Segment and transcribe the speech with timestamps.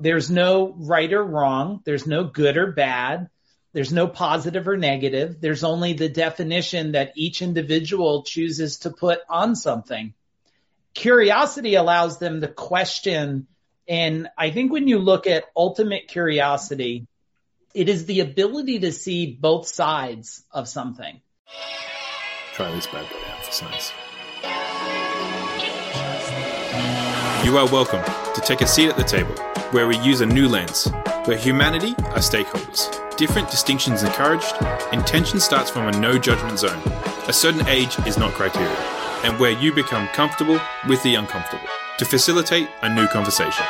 [0.00, 1.80] There's no right or wrong.
[1.84, 3.28] There's no good or bad.
[3.72, 5.40] There's no positive or negative.
[5.40, 10.14] There's only the definition that each individual chooses to put on something.
[10.94, 13.46] Curiosity allows them to question.
[13.86, 17.06] And I think when you look at ultimate curiosity,
[17.74, 21.20] it is the ability to see both sides of something.
[22.54, 23.92] Try this bad boy out for size.
[27.44, 28.02] You are welcome
[28.34, 29.34] to take a seat at the table
[29.72, 30.90] where we use a new lens,
[31.26, 32.88] where humanity are stakeholders.
[33.16, 34.54] Different distinctions encouraged,
[34.92, 36.80] intention starts from a no judgment zone.
[37.28, 38.74] A certain age is not criteria,
[39.24, 43.66] and where you become comfortable with the uncomfortable to facilitate a new conversation.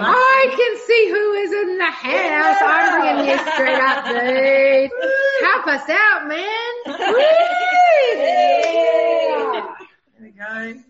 [0.00, 2.56] I can see who is in the house.
[2.62, 5.17] I'm bringing you straight up, dude.
[5.40, 6.72] Help us out, man.
[8.10, 9.74] Yeah.
[10.18, 10.82] There we go.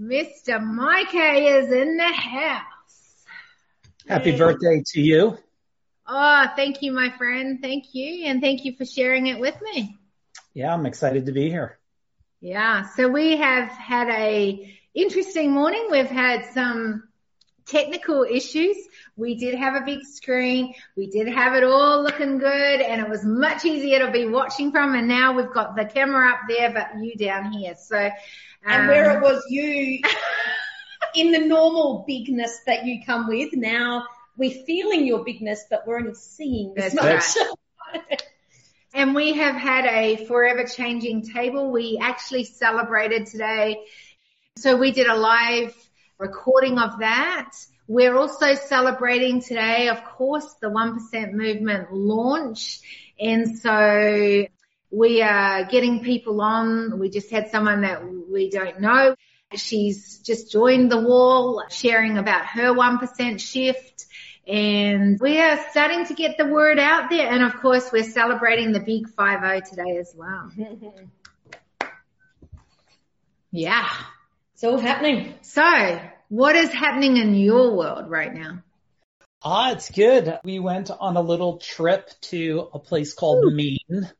[0.00, 0.62] Mr.
[0.64, 3.24] Mikey is in the house.
[4.08, 5.38] Happy birthday to you.
[6.06, 7.60] Oh, thank you, my friend.
[7.60, 8.26] Thank you.
[8.26, 9.96] And thank you for sharing it with me.
[10.54, 11.78] Yeah, I'm excited to be here.
[12.40, 12.88] Yeah.
[12.96, 15.88] So we have had a interesting morning.
[15.90, 17.04] We've had some
[17.70, 18.76] technical issues.
[19.16, 20.74] We did have a big screen.
[20.96, 24.72] We did have it all looking good and it was much easier to be watching
[24.72, 24.94] from.
[24.94, 27.74] And now we've got the camera up there, but you down here.
[27.76, 28.12] So, um,
[28.66, 30.00] And where it was you
[31.14, 34.04] in the normal bigness that you come with, now
[34.36, 38.12] we're feeling your bigness, but we're only seeing this That's much.
[38.92, 41.70] And we have had a forever changing table.
[41.70, 43.84] We actually celebrated today.
[44.56, 45.72] So we did a live
[46.20, 47.50] recording of that.
[47.88, 52.80] We're also celebrating today, of course, the 1% movement launch.
[53.18, 54.46] And so
[54.90, 57.00] we are getting people on.
[57.00, 59.16] We just had someone that we don't know.
[59.56, 64.06] She's just joined the wall sharing about her 1% shift.
[64.46, 67.28] And we are starting to get the word out there.
[67.28, 70.52] And of course, we're celebrating the big 5-0 today as well.
[73.52, 73.88] Yeah.
[74.60, 75.32] It's all happening.
[75.40, 75.98] So
[76.28, 78.62] what is happening in your world right now?
[79.42, 80.38] Ah, it's good.
[80.44, 84.10] We went on a little trip to a place called Maine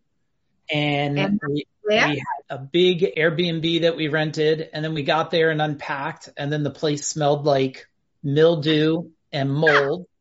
[0.72, 2.08] and, And we, where?
[2.08, 6.30] we had a big Airbnb that we rented and then we got there and unpacked
[6.38, 7.86] and then the place smelled like
[8.22, 10.06] mildew and mold.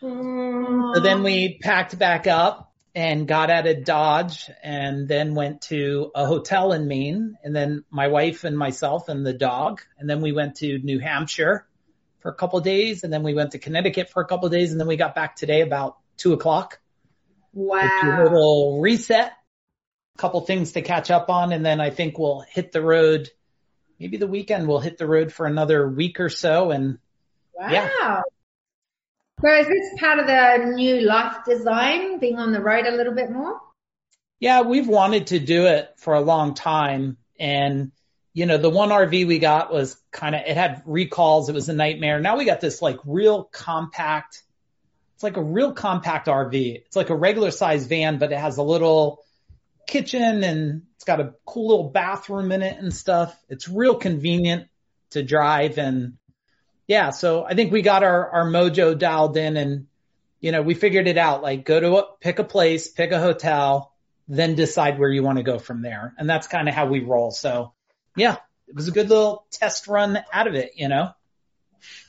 [0.00, 6.10] So then we packed back up and got out of Dodge and then went to
[6.14, 9.80] a hotel in Maine and then my wife and myself and the dog.
[9.98, 11.66] And then we went to New Hampshire
[12.20, 14.52] for a couple of days and then we went to Connecticut for a couple of
[14.52, 16.80] days and then we got back today about two o'clock.
[17.52, 17.80] Wow.
[18.02, 19.32] A little reset,
[20.14, 21.52] a couple things to catch up on.
[21.52, 23.28] And then I think we'll hit the road.
[24.00, 26.98] Maybe the weekend we'll hit the road for another week or so and
[27.58, 27.70] Wow.
[27.72, 28.22] Yeah.
[29.40, 33.14] So is this part of the new life design, being on the road a little
[33.14, 33.60] bit more?
[34.40, 37.18] Yeah, we've wanted to do it for a long time.
[37.38, 37.92] And,
[38.32, 41.48] you know, the one RV we got was kind of, it had recalls.
[41.48, 42.20] It was a nightmare.
[42.20, 44.42] Now we got this like real compact,
[45.14, 46.76] it's like a real compact RV.
[46.86, 49.24] It's like a regular size van, but it has a little
[49.88, 53.36] kitchen and it's got a cool little bathroom in it and stuff.
[53.48, 54.68] It's real convenient
[55.10, 55.78] to drive.
[55.78, 56.18] And
[56.88, 59.86] yeah, so I think we got our, our mojo dialed in and,
[60.40, 61.42] you know, we figured it out.
[61.42, 63.92] Like go to a, pick a place, pick a hotel,
[64.26, 66.14] then decide where you want to go from there.
[66.18, 67.30] And that's kind of how we roll.
[67.30, 67.74] So
[68.16, 71.10] yeah, it was a good little test run out of it, you know?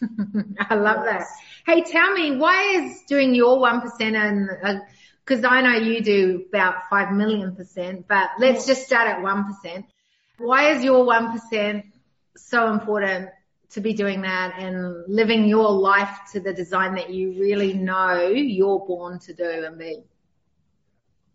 [0.59, 1.27] I love that.
[1.65, 4.79] Hey, tell me, why is doing your 1% and, uh,
[5.25, 9.83] because I know you do about 5 million percent, but let's just start at 1%.
[10.39, 11.83] Why is your 1%
[12.35, 13.29] so important
[13.71, 18.29] to be doing that and living your life to the design that you really know
[18.29, 20.03] you're born to do and be?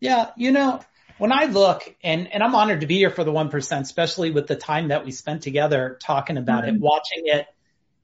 [0.00, 0.80] Yeah, you know,
[1.18, 4.46] when I look and, and I'm honored to be here for the 1%, especially with
[4.46, 7.46] the time that we spent together talking about it, watching it,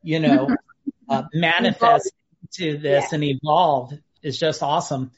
[0.02, 0.48] you know,
[1.08, 2.12] uh, manifest
[2.52, 5.10] to this and evolve is just awesome.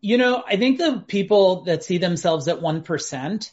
[0.00, 3.50] You know, I think the people that see themselves at 1%,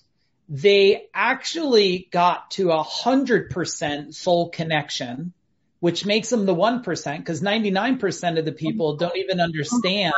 [0.54, 5.32] they actually got to a hundred percent soul connection,
[5.80, 10.14] which makes them the 1% because 99% of the people don't even understand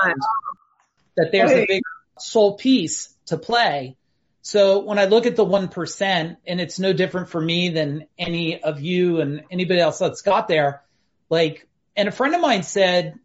[1.16, 1.84] that there's a big
[2.18, 3.96] soul piece to play.
[4.42, 8.62] So when I look at the 1%, and it's no different for me than any
[8.62, 10.82] of you and anybody else that's got there,
[11.30, 13.20] like, and a friend of mine said,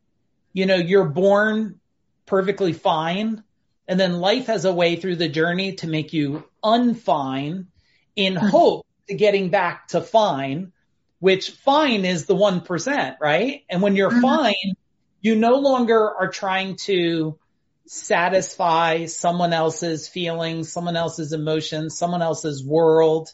[0.53, 1.81] you know, you're born
[2.27, 3.43] perfectly fine
[3.89, 7.67] And then life has a way through the journey to make you unfine
[8.15, 10.73] in hope to getting back to fine,
[11.21, 13.65] which fine is the 1%, right?
[13.71, 14.21] And when you're mm-hmm.
[14.21, 14.77] fine,
[15.23, 17.39] you no longer are trying to
[17.87, 23.33] satisfy someone else's feelings, someone else's emotions, someone else's world.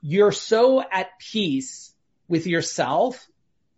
[0.00, 1.92] You're so at peace
[2.26, 3.28] with yourself.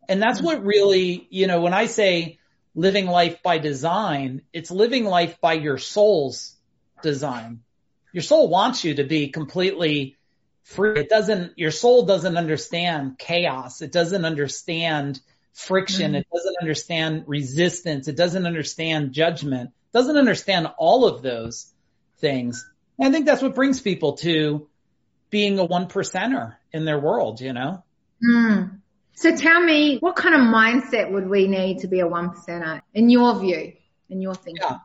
[0.09, 2.39] And that's what really, you know, when I say
[2.77, 6.55] living life by design, it's living life by your soul's
[7.03, 7.63] design.
[8.13, 10.17] Your soul wants you to be completely
[10.63, 11.01] free.
[11.01, 13.81] It doesn't, your soul doesn't understand chaos.
[13.81, 15.21] It doesn't understand
[15.55, 16.13] friction.
[16.13, 16.17] Mm-hmm.
[16.17, 18.09] It doesn't understand resistance.
[18.09, 19.71] It doesn't understand judgment.
[19.71, 21.73] It doesn't understand all of those
[22.19, 22.69] things.
[22.99, 24.69] And I think that's what brings people to
[25.31, 27.83] being a one percenter in their world, you know?
[28.23, 28.81] Mm.
[29.17, 32.83] So tell me, what kind of mindset would we need to be a one percenter
[32.93, 33.73] in your view,
[34.11, 34.63] in your thinking?
[34.63, 34.79] Yeah.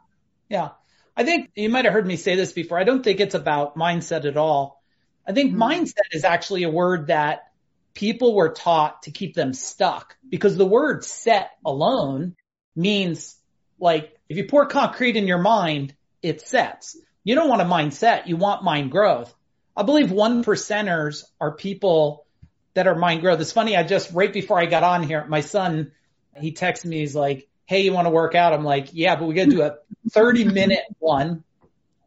[0.50, 0.70] Yeah.
[1.18, 2.80] I think you might have heard me say this before.
[2.80, 4.82] I don't think it's about mindset at all.
[5.28, 5.62] I think mm-hmm.
[5.62, 7.52] mindset is actually a word that
[7.94, 12.38] people were taught to keep them stuck because the word set alone
[12.74, 13.38] means
[13.80, 16.98] like if you pour concrete in your mind, it sets.
[17.26, 18.28] You don't want a mindset.
[18.28, 19.34] You want mind growth.
[19.76, 22.26] I believe one percenters are people
[22.74, 23.40] that are mind growth.
[23.42, 23.76] It's funny.
[23.76, 25.92] I just, right before I got on here, my son,
[26.38, 27.00] he texts me.
[27.00, 28.54] He's like, Hey, you want to work out?
[28.54, 29.78] I'm like, yeah, but we got to do a
[30.10, 31.44] 30 minute one.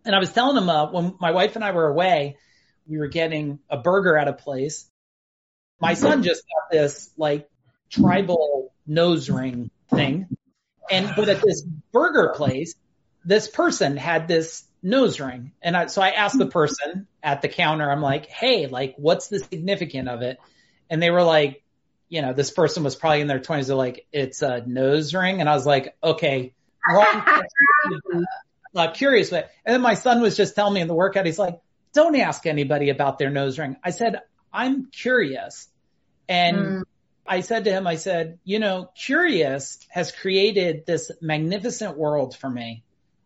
[0.04, 2.36] And I was telling him, uh, when my wife and I were away,
[2.86, 4.86] we were getting a burger at a place.
[5.80, 7.48] My son just got this like
[7.90, 10.28] tribal nose ring thing.
[10.90, 11.62] And, but at this
[11.92, 12.74] burger place,
[13.24, 15.52] this person had this nose ring.
[15.62, 19.28] And I, so I asked the person at the counter, I'm like, Hey, like, what's
[19.28, 20.38] the significance of it?
[20.90, 21.62] And they were like,
[22.08, 23.68] you know, this person was probably in their twenties.
[23.68, 25.40] They're like, it's a nose ring.
[25.40, 26.52] And I was like, okay,
[26.88, 27.22] uh,
[28.92, 29.28] curious.
[29.30, 31.60] But, and then my son was just telling me in the workout, he's like,
[31.92, 33.76] don't ask anybody about their nose ring.
[33.82, 34.20] I said,
[34.52, 35.68] I'm curious.
[36.28, 36.82] And mm.
[37.26, 42.50] I said to him, I said, you know, curious has created this magnificent world for
[42.50, 42.82] me,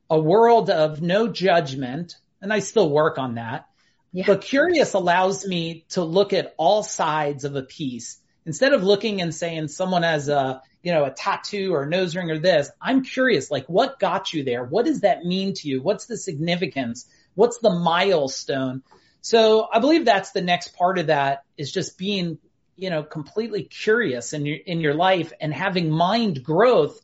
[0.09, 2.17] a world of no judgment.
[2.41, 3.68] And I still work on that.
[4.13, 4.25] Yeah.
[4.27, 8.19] But curious allows me to look at all sides of a piece.
[8.47, 12.17] Instead of looking and saying someone has a, you know, a tattoo or a nose
[12.17, 14.65] ring or this, I'm curious, like what got you there?
[14.65, 15.83] What does that mean to you?
[15.83, 17.07] What's the significance?
[17.35, 18.83] What's the milestone?
[19.21, 22.39] So I believe that's the next part of that is just being,
[22.77, 26.99] you know, completely curious in your, in your life and having mind growth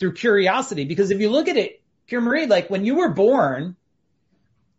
[0.00, 0.84] through curiosity.
[0.84, 1.80] Because if you look at it,
[2.10, 3.76] Marie, like when you were born,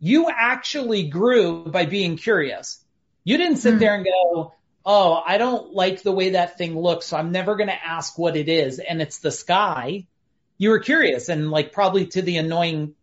[0.01, 2.83] you actually grew by being curious.
[3.23, 3.79] You didn't sit mm.
[3.79, 4.53] there and go,
[4.83, 7.05] Oh, I don't like the way that thing looks.
[7.05, 8.79] So I'm never going to ask what it is.
[8.79, 10.07] And it's the sky.
[10.57, 12.95] You were curious and like probably to the annoying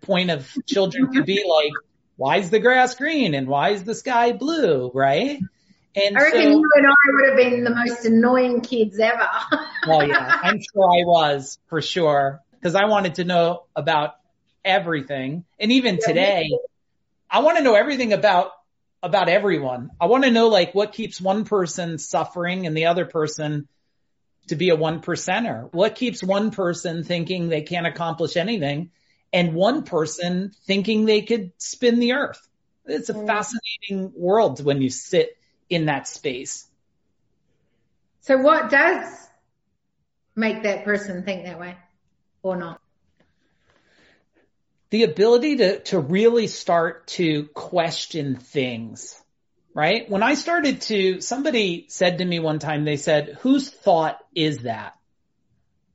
[0.00, 1.72] point of children could be like,
[2.16, 4.90] why is the grass green and why is the sky blue?
[4.94, 5.40] Right.
[5.94, 9.28] And I reckon so, you and I would have been the most annoying kids ever.
[9.88, 14.14] oh yeah, I'm sure I was for sure because I wanted to know about
[14.64, 15.44] everything.
[15.58, 16.50] And even today,
[17.30, 18.52] I want to know everything about,
[19.02, 19.90] about everyone.
[20.00, 23.68] I want to know like what keeps one person suffering and the other person
[24.48, 25.72] to be a one percenter.
[25.72, 28.90] What keeps one person thinking they can't accomplish anything
[29.32, 32.46] and one person thinking they could spin the earth.
[32.86, 33.26] It's a mm.
[33.26, 35.36] fascinating world when you sit
[35.68, 36.66] in that space.
[38.22, 39.28] So what does
[40.34, 41.76] make that person think that way
[42.42, 42.80] or not?
[44.90, 49.20] The ability to, to really start to question things,
[49.72, 50.08] right?
[50.10, 54.62] When I started to, somebody said to me one time, they said, whose thought is
[54.62, 54.94] that?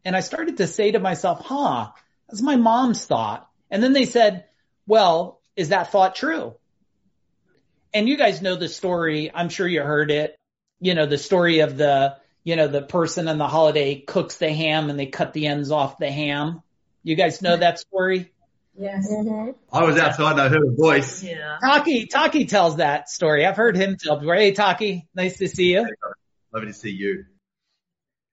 [0.06, 1.90] And I started to say to myself, huh,
[2.30, 3.50] that's my mom's thought.
[3.70, 4.46] And then they said,
[4.88, 6.56] well, is that thought true?
[7.94, 9.32] And you guys know the story.
[9.34, 10.38] I'm sure you heard it.
[10.80, 14.52] You know, the story of the, you know, the person on the holiday cooks the
[14.52, 16.62] ham and they cut the ends off the ham.
[17.04, 18.32] You guys know that story?
[18.78, 19.10] Yes.
[19.12, 19.52] Mm-hmm.
[19.72, 21.24] I was outside and I heard a voice.
[21.24, 21.58] Yeah.
[21.62, 23.46] Taki, Taki tells that story.
[23.46, 24.36] I've heard him tell before.
[24.36, 25.88] Hey, Taki, nice to see you.
[26.54, 27.26] Lovely to see you.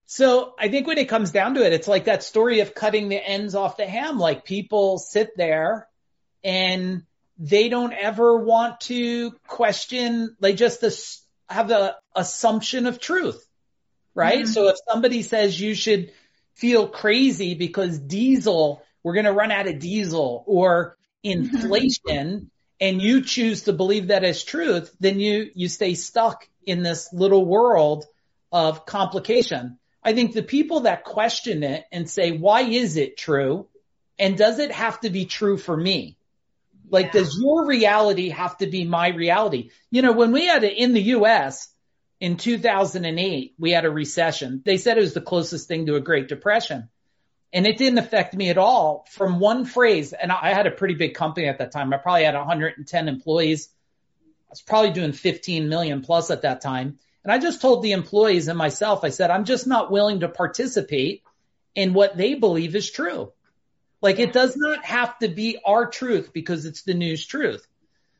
[0.07, 3.09] So I think when it comes down to it, it's like that story of cutting
[3.09, 4.19] the ends off the ham.
[4.19, 5.89] Like people sit there
[6.45, 7.05] and
[7.39, 10.85] they don't ever want to question, they just
[11.49, 13.43] have the assumption of truth,
[14.15, 14.43] right?
[14.43, 14.53] Mm-hmm.
[14.53, 16.13] So if somebody says you should
[16.55, 22.45] feel crazy because diesel we're going to run out of diesel or inflation mm-hmm.
[22.81, 27.13] and you choose to believe that as truth, then you, you stay stuck in this
[27.13, 28.05] little world
[28.51, 29.79] of complication.
[30.03, 33.69] I think the people that question it and say, why is it true?
[34.19, 36.17] And does it have to be true for me?
[36.91, 37.21] Like, yeah.
[37.21, 39.71] does your reality have to be my reality?
[39.91, 41.69] You know, when we had it in the US
[42.21, 44.63] in 2008, we had a recession.
[44.65, 46.89] They said it was the closest thing to a Great Depression.
[47.53, 50.13] And it didn't affect me at all from one phrase.
[50.15, 51.93] And I had a pretty big company at that time.
[51.93, 53.69] I probably had 110 employees.
[54.49, 56.99] I was probably doing 15 million plus at that time.
[57.25, 60.29] And I just told the employees and myself, I said, I'm just not willing to
[60.29, 61.23] participate
[61.75, 63.33] in what they believe is true.
[64.01, 67.67] Like it does not have to be our truth because it's the news truth.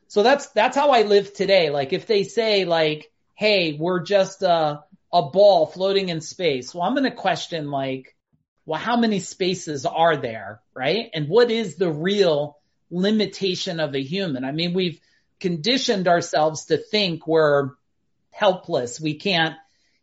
[0.07, 1.69] So that's, that's how I live today.
[1.69, 6.73] Like if they say like, Hey, we're just a, a ball floating in space.
[6.73, 8.12] Well, I'm going to question like,
[8.65, 10.61] well, how many spaces are there?
[10.73, 11.09] Right.
[11.13, 12.57] And what is the real
[12.89, 14.45] limitation of a human?
[14.45, 14.99] I mean, we've
[15.39, 17.71] conditioned ourselves to think we're
[18.31, 18.99] helpless.
[18.99, 19.55] We can't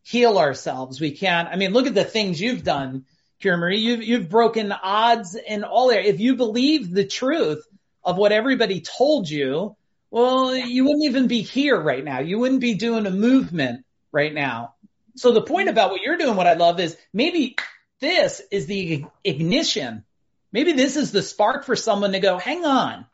[0.03, 1.01] heal ourselves.
[1.01, 3.05] We can't, I mean, look at the things you've done,
[3.43, 3.79] Kira Marie.
[3.79, 6.01] You've, you've broken odds and all there.
[6.01, 7.67] If you believe the truth
[8.05, 9.77] of what everybody told you,
[10.11, 12.21] well, you wouldn't even be here right now.
[12.21, 14.75] You wouldn't be doing a movement right now.
[15.17, 17.57] So the point about what you're doing, what I love is maybe
[18.01, 20.05] this is the ignition.
[20.53, 23.07] Maybe this is the spark for someone to go, hang on.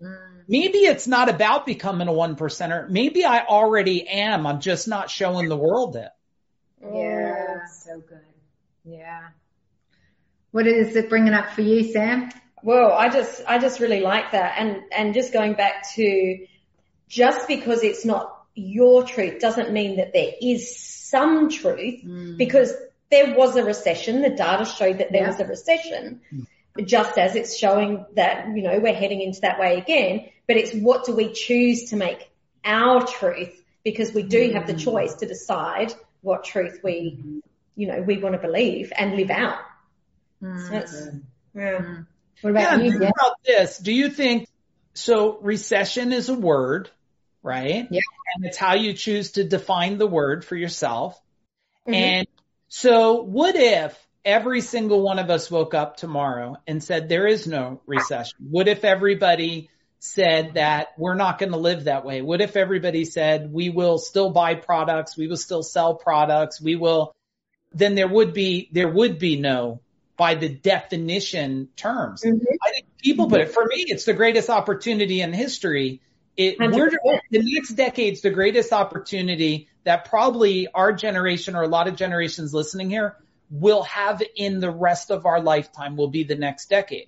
[0.00, 0.44] Mm.
[0.48, 2.88] Maybe it's not about becoming a one percenter.
[2.88, 4.46] Maybe I already am.
[4.46, 6.10] I'm just not showing the world it.
[6.80, 7.66] Yeah.
[7.66, 8.20] So good.
[8.84, 9.28] Yeah.
[10.52, 12.30] What is it bringing up for you, Sam?
[12.62, 14.54] Well, I just, I just really like that.
[14.58, 16.46] And, and just going back to
[17.08, 22.38] just because it's not your truth doesn't mean that there is some truth mm.
[22.38, 22.72] because
[23.10, 24.22] there was a recession.
[24.22, 25.28] The data showed that there yeah.
[25.28, 26.20] was a recession,
[26.84, 30.28] just as it's showing that, you know, we're heading into that way again.
[30.46, 32.30] But it's what do we choose to make
[32.64, 33.52] our truth
[33.84, 34.80] because we do have the mm.
[34.80, 37.42] choice to decide what truth we,
[37.76, 39.58] you know, we want to believe and live out.
[40.42, 40.88] Mm.
[40.88, 41.20] So
[41.54, 41.78] yeah.
[41.78, 42.06] Mm.
[42.42, 42.98] What about yeah, you?
[42.98, 43.78] Think about this.
[43.78, 44.48] Do you think
[44.94, 45.38] so?
[45.40, 46.90] Recession is a word,
[47.42, 47.86] right?
[47.90, 48.00] Yeah.
[48.34, 51.18] And it's how you choose to define the word for yourself.
[51.86, 51.94] Mm-hmm.
[51.94, 52.26] And
[52.68, 57.46] so what if every single one of us woke up tomorrow and said there is
[57.46, 58.36] no recession?
[58.50, 62.22] What if everybody said that we're not going to live that way?
[62.22, 66.76] What if everybody said we will still buy products, we will still sell products, we
[66.76, 67.14] will,
[67.72, 69.80] then there would be, there would be no
[70.16, 72.22] by the definition terms.
[72.22, 72.44] Mm-hmm.
[72.62, 76.00] I think people put it, for me, it's the greatest opportunity in history.
[76.36, 76.90] It, we're,
[77.30, 82.52] the next decade's the greatest opportunity that probably our generation or a lot of generations
[82.52, 83.16] listening here
[83.50, 87.06] will have in the rest of our lifetime will be the next decade.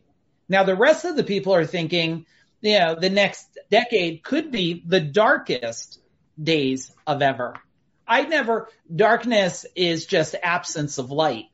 [0.48, 2.24] Now the rest of the people are thinking,
[2.60, 6.00] you know, the next decade could be the darkest
[6.40, 7.56] days of ever.
[8.06, 11.46] I never, darkness is just absence of light.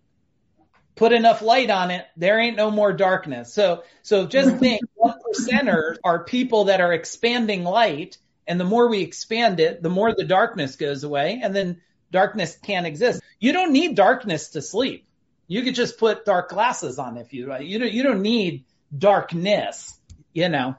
[0.95, 3.50] Put enough light on it, there ain't no more darkness.
[3.50, 8.89] So, so just think one percenters are people that are expanding light and the more
[8.89, 13.23] we expand it, the more the darkness goes away and then darkness can't exist.
[13.41, 15.07] You don't need darkness to sleep.
[15.47, 18.65] You could just put dark glasses on if you, you don't, you don't need
[18.97, 19.99] darkness,
[20.33, 20.77] you know.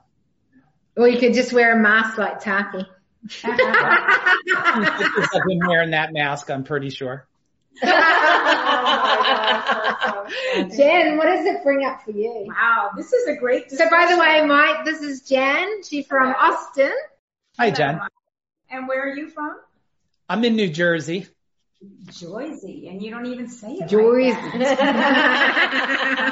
[0.98, 2.80] Or you could just wear a mask like Taki.
[3.44, 3.58] I've
[5.48, 7.28] been wearing that mask, I'm pretty sure.
[7.82, 7.92] Jen,
[11.18, 12.46] what does it bring up for you?
[12.48, 13.90] Wow, this is a great discussion.
[13.90, 15.84] So by the way, Mike, this is Jen.
[15.84, 16.94] She's from Austin.
[17.58, 18.02] Hi, Jen.
[18.70, 19.58] And where are you from?
[20.28, 21.28] I'm in New Jersey.
[22.12, 23.88] Jersey, and you don't even say it.
[23.88, 24.32] Jersey.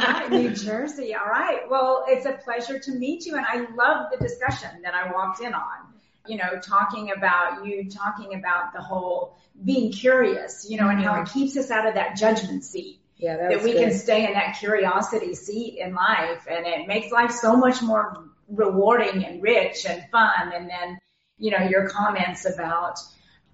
[0.01, 1.15] Like New Jersey.
[1.15, 1.62] All right.
[1.70, 5.42] Well, it's a pleasure to meet you, and I love the discussion that I walked
[5.42, 5.94] in on.
[6.27, 11.22] You know, talking about you talking about the whole being curious, you know, and how
[11.22, 13.00] it keeps us out of that judgment seat.
[13.18, 13.89] Yeah, that, that we good.
[13.89, 18.25] can stay in that curiosity seat in life, and it makes life so much more
[18.50, 20.51] rewarding and rich and fun.
[20.53, 21.00] And then,
[21.38, 23.00] you know, your comments about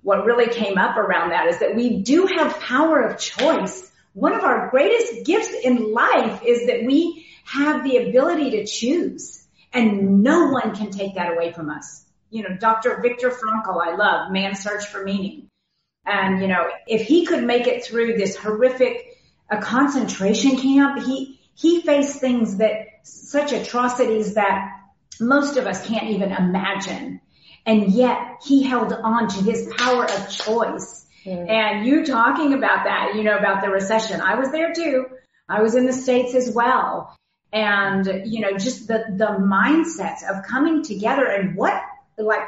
[0.01, 3.91] what really came up around that is that we do have power of choice.
[4.13, 9.45] One of our greatest gifts in life is that we have the ability to choose
[9.73, 12.05] and no one can take that away from us.
[12.29, 12.99] You know, Dr.
[13.01, 15.47] Viktor Frankl, I love Man's Search for Meaning.
[16.05, 19.17] And, you know, if he could make it through this horrific
[19.49, 24.71] a concentration camp, he, he faced things that such atrocities that
[25.19, 27.21] most of us can't even imagine.
[27.65, 31.05] And yet he held on to his power of choice.
[31.25, 31.49] Mm.
[31.49, 34.21] And you talking about that, you know, about the recession.
[34.21, 35.05] I was there too.
[35.47, 37.15] I was in the States as well.
[37.51, 41.81] And, you know, just the, the mindsets of coming together and what,
[42.17, 42.47] like,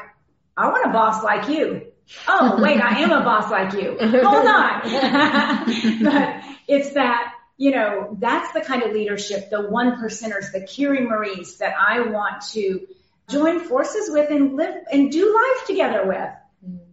[0.56, 1.86] I want a boss like you.
[2.28, 3.96] Oh, wait, I am a boss like you.
[3.98, 4.80] Hold on.
[6.04, 11.06] but it's that you know, that's the kind of leadership, the one percenters, the Kiri
[11.06, 12.86] Maries that I want to
[13.30, 16.28] join forces with and live and do life together with.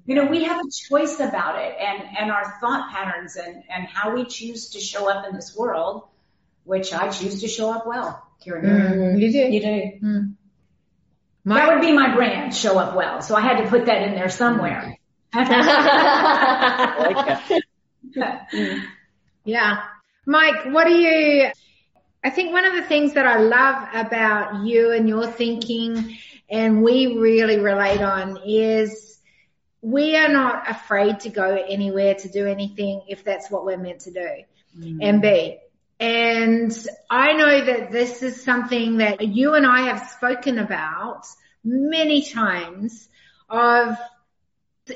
[0.05, 3.85] You know, we have a choice about it and, and our thought patterns and, and
[3.87, 6.03] how we choose to show up in this world,
[6.63, 8.25] which I choose to show up well.
[8.43, 9.37] Kiri Mm, you do.
[9.37, 9.91] You do.
[11.45, 13.21] My- That would be my brand, show up well.
[13.21, 14.97] So I had to put that in there somewhere.
[15.33, 15.53] Like.
[19.45, 19.77] Yeah.
[20.25, 21.49] Mike, what do you,
[22.23, 26.17] I think one of the things that I love about you and your thinking
[26.49, 29.19] and we really relate on is
[29.81, 34.01] we are not afraid to go anywhere to do anything if that's what we're meant
[34.01, 34.29] to do
[34.77, 34.97] mm.
[35.01, 35.59] and be.
[35.99, 36.71] And
[37.09, 41.25] I know that this is something that you and I have spoken about
[41.63, 43.07] many times
[43.49, 43.97] of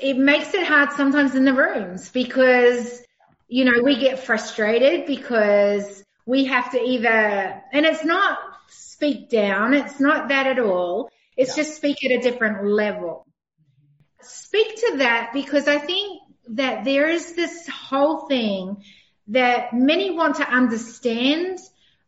[0.02, 3.02] it makes it hard sometimes in the rooms because,
[3.48, 8.38] you know, we get frustrated because we have to either, and it's not
[8.68, 9.74] speak down.
[9.74, 11.10] It's not that at all.
[11.36, 13.28] It's just speak at a different level.
[14.22, 18.84] Speak to that because I think that there is this whole thing
[19.28, 21.60] that many want to understand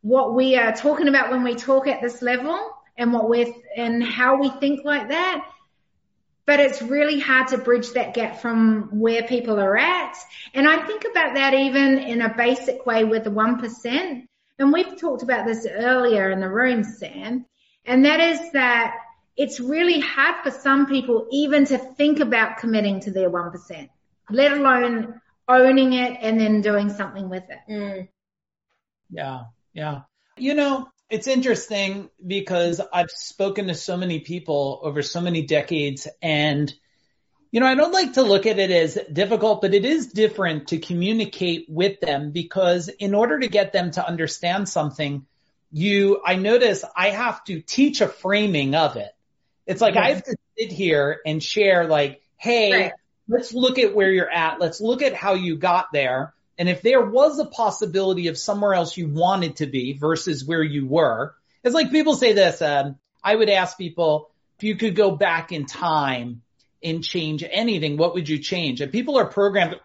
[0.01, 4.03] what we are talking about when we talk at this level and what we're, and
[4.03, 5.45] how we think like that
[6.45, 10.15] but it's really hard to bridge that gap from where people are at.
[10.53, 14.27] And I think about that even in a basic way with the 1%.
[14.57, 17.45] And we've talked about this earlier in the room, Sam.
[17.85, 18.95] And that is that
[19.35, 23.89] it's really hard for some people even to think about committing to their 1%,
[24.29, 27.71] let alone owning it and then doing something with it.
[27.71, 28.07] Mm.
[29.09, 29.41] Yeah,
[29.73, 30.01] yeah.
[30.37, 36.07] You know, it's interesting because I've spoken to so many people over so many decades
[36.21, 36.74] and
[37.51, 40.69] you know, I don't like to look at it as difficult, but it is different
[40.69, 45.25] to communicate with them because in order to get them to understand something,
[45.71, 49.09] you, I notice I have to teach a framing of it.
[49.65, 52.93] It's like I have to sit here and share like, Hey, Right.
[53.29, 54.59] let's look at where you're at.
[54.59, 56.35] Let's look at how you got there.
[56.58, 60.63] And if there was a possibility of somewhere else you wanted to be versus where
[60.63, 64.96] you were, it's like people say this, um, I would ask people, if you could
[64.96, 66.41] go back in time
[66.82, 68.80] and change anything, what would you change?
[68.82, 69.76] And people are programmed,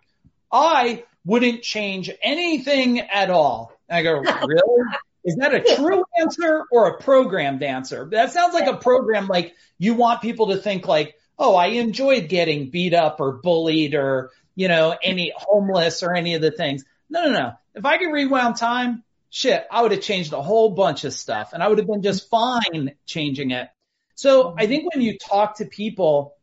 [0.52, 3.72] I wouldn't change anything at all.
[3.88, 4.84] And I go, really?
[5.24, 8.08] Is that a true answer or a programmed answer?
[8.10, 12.28] That sounds like a program like you want people to think like, oh, I enjoyed
[12.28, 16.84] getting beat up or bullied or, you know, any homeless or any of the things.
[17.08, 17.52] No, no, no.
[17.74, 21.52] If I could rewound time, shit, I would have changed a whole bunch of stuff
[21.52, 23.68] and I would have been just fine changing it.
[24.14, 26.36] So I think when you talk to people,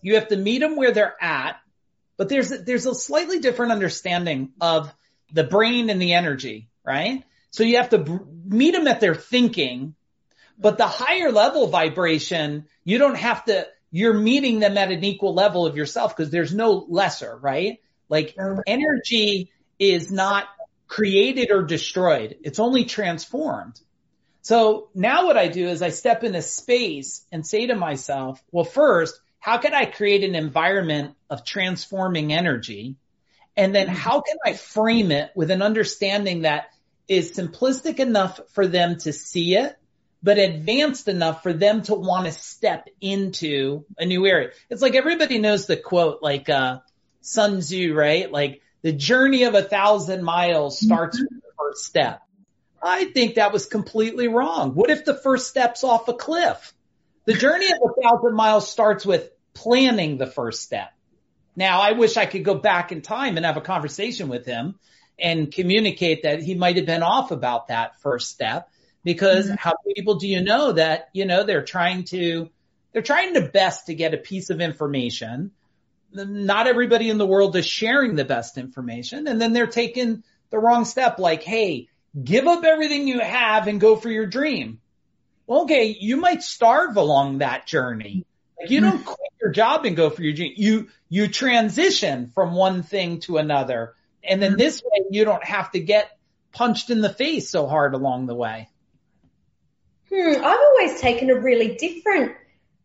[0.00, 1.56] you have to meet them where they're at,
[2.16, 4.92] but there's, there's a slightly different understanding of
[5.32, 7.22] the brain and the energy, right?
[7.50, 9.94] So you have to br- meet them at their thinking,
[10.58, 15.34] but the higher level vibration, you don't have to, you're meeting them at an equal
[15.34, 17.78] level of yourself because there's no lesser, right?
[18.08, 20.46] Like energy is not
[20.88, 22.36] created or destroyed.
[22.42, 23.78] It's only transformed.
[24.40, 28.64] So now what I do is I step into space and say to myself, well,
[28.64, 32.96] first, how can I create an environment of transforming energy?
[33.56, 33.96] And then mm-hmm.
[33.96, 36.70] how can I frame it with an understanding that
[37.08, 39.76] is simplistic enough for them to see it,
[40.22, 44.50] but advanced enough for them to want to step into a new area.
[44.70, 46.78] It's like everybody knows the quote, like, uh,
[47.22, 48.30] Sun Tzu, right?
[48.30, 52.20] Like the journey of a thousand miles starts with the first step.
[52.82, 54.74] I think that was completely wrong.
[54.74, 56.74] What if the first step's off a cliff?
[57.24, 60.92] The journey of a thousand miles starts with planning the first step.
[61.54, 64.80] Now, I wish I could go back in time and have a conversation with him
[65.18, 68.68] and communicate that he might have been off about that first step
[69.04, 69.54] because mm-hmm.
[69.58, 72.50] how many people do you know that, you know, they're trying to,
[72.92, 75.50] they're trying their best to get a piece of information.
[76.12, 80.58] Not everybody in the world is sharing the best information and then they're taking the
[80.58, 81.88] wrong step like, Hey,
[82.22, 84.80] give up everything you have and go for your dream.
[85.46, 88.24] Well, okay, you might starve along that journey.
[88.60, 89.04] Like you don't mm.
[89.04, 90.52] quit your job and go for your dream.
[90.56, 93.94] You, you transition from one thing to another.
[94.22, 94.58] And then mm.
[94.58, 96.16] this way you don't have to get
[96.52, 98.68] punched in the face so hard along the way.
[100.12, 102.36] Hmm, I've always taken a really different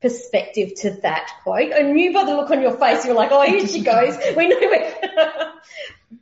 [0.01, 1.73] perspective to that quote.
[1.73, 4.15] I knew by the look on your face, you're like, oh, here she goes.
[4.37, 5.53] We know it.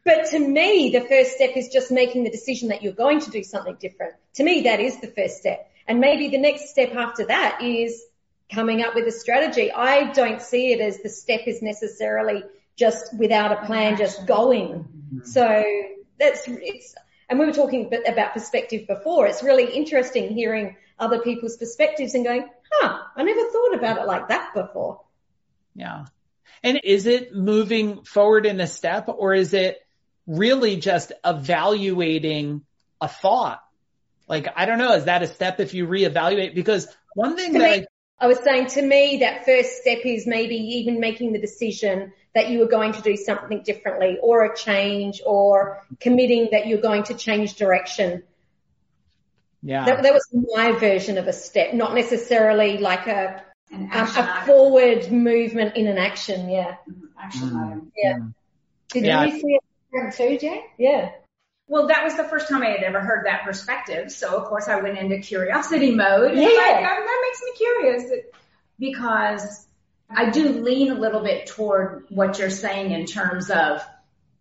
[0.03, 3.29] but to me, the first step is just making the decision that you're going to
[3.29, 4.13] do something different.
[4.35, 5.69] To me, that is the first step.
[5.87, 8.01] And maybe the next step after that is
[8.51, 9.71] coming up with a strategy.
[9.71, 12.43] I don't see it as the step is necessarily
[12.77, 14.87] just without a plan, just going.
[15.23, 15.63] So
[16.19, 16.95] that's, it's,
[17.29, 19.27] And we were talking about perspective before.
[19.27, 24.08] It's really interesting hearing other people's perspectives and going, huh, I never thought about it
[24.08, 25.01] like that before.
[25.75, 26.05] Yeah.
[26.63, 29.79] And is it moving forward in a step or is it
[30.25, 32.62] really just evaluating
[33.01, 33.62] a thought?
[34.27, 36.55] Like, I don't know, is that a step if you reevaluate?
[36.55, 37.86] Because one thing To that me,
[38.19, 42.13] I, I was saying to me that first step is maybe even making the decision
[42.34, 46.81] that you were going to do something differently or a change or committing that you're
[46.81, 48.23] going to change direction.
[49.65, 49.86] Yeah.
[49.86, 54.43] That, that was my version of a step, not necessarily like a, An um, a
[54.45, 56.49] forward movement in an action.
[56.49, 56.75] Yeah.
[57.19, 57.65] Action Mm.
[57.67, 57.91] item.
[57.97, 58.17] Yeah.
[58.89, 59.25] Did Yeah.
[59.25, 59.58] you see
[59.91, 60.62] it too, Jay?
[60.78, 61.10] Yeah.
[61.67, 64.12] Well, that was the first time I had ever heard that perspective.
[64.12, 66.36] So of course I went into curiosity mode.
[66.38, 66.47] Yeah.
[66.47, 68.12] like, um, that makes me curious
[68.78, 69.67] because
[70.10, 73.82] I do lean a little bit toward what you're saying in terms of,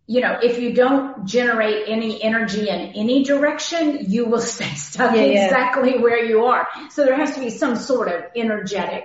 [0.07, 5.14] you know, if you don't generate any energy in any direction, you will stay stuck
[5.14, 5.45] Yeah, yeah.
[5.47, 6.67] exactly where you are.
[6.90, 9.05] So there has to be some sort of energetic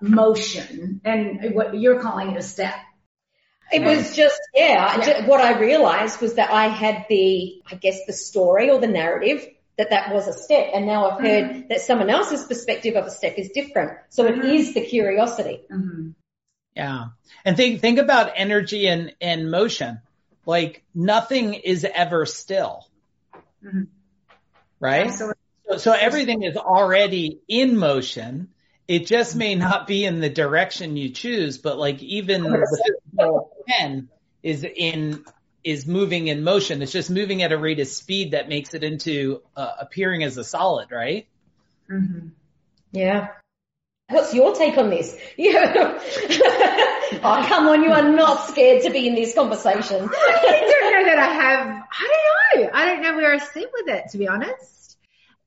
[0.00, 2.74] motion and what you're calling it a step.
[3.70, 5.26] It was just, yeah, I Yeah.
[5.26, 9.46] what I realized was that I had the, I guess the story or the narrative
[9.76, 10.70] that that was a step.
[10.72, 13.98] And now I've heard that someone else's perspective of a step is different.
[14.08, 14.54] So it Mhm.
[14.54, 15.60] is the curiosity.
[15.70, 16.10] Mm-hmm.
[16.74, 17.06] Yeah.
[17.44, 20.00] And think, think about energy and, and motion.
[20.48, 22.88] Like nothing is ever still.
[23.62, 23.88] Mhm.
[24.80, 25.12] Right?
[25.12, 25.32] So
[25.70, 28.48] So, so everything is already in motion.
[28.88, 32.44] It just may not be in the direction you choose, but like even
[33.12, 34.08] the pen
[34.42, 35.22] is in,
[35.62, 36.80] is moving in motion.
[36.80, 40.38] It's just moving at a rate of speed that makes it into uh, appearing as
[40.38, 41.28] a solid, right?
[41.90, 42.30] mhm.
[42.92, 43.28] Yeah.
[44.08, 45.14] What's your take on this?
[45.36, 46.00] Yeah.
[47.12, 47.82] oh, come on.
[47.82, 50.08] You are not scared to be in this conversation.
[50.12, 52.70] I don't know that I have, I don't know.
[52.72, 54.96] I don't know where I sit with it, to be honest.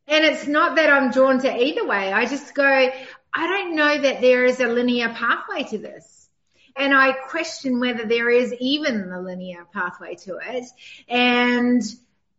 [0.07, 2.11] And it's not that I'm drawn to either way.
[2.11, 6.29] I just go, I don't know that there is a linear pathway to this.
[6.75, 10.65] And I question whether there is even a linear pathway to it.
[11.07, 11.81] And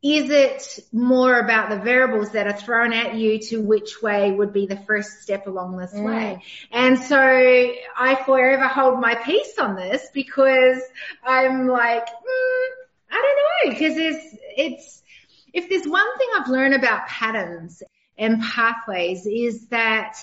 [0.02, 4.52] is it more about the variables that are thrown at you to which way would
[4.52, 6.04] be the first step along this Mm.
[6.04, 6.42] way?
[6.72, 10.82] And so I forever hold my peace on this because
[11.24, 12.68] I'm like, mm,
[13.12, 13.14] I
[13.62, 15.02] don't know, because it's, it's,
[15.52, 17.82] if there's one thing I've learned about patterns
[18.18, 20.16] and pathways is that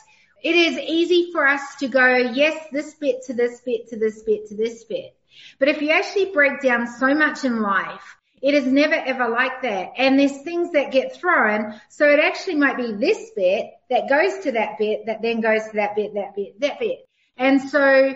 [0.44, 4.24] it is easy for us to go, yes, this bit to this bit to this
[4.24, 5.16] bit to this bit.
[5.58, 9.62] But if you actually break down so much in life, it is never ever like
[9.64, 9.92] that.
[9.98, 11.80] And there's things that get thrown.
[11.90, 15.64] So it actually might be this bit that goes to that bit that then goes
[15.66, 17.08] to that bit, that bit, that bit.
[17.38, 18.16] And so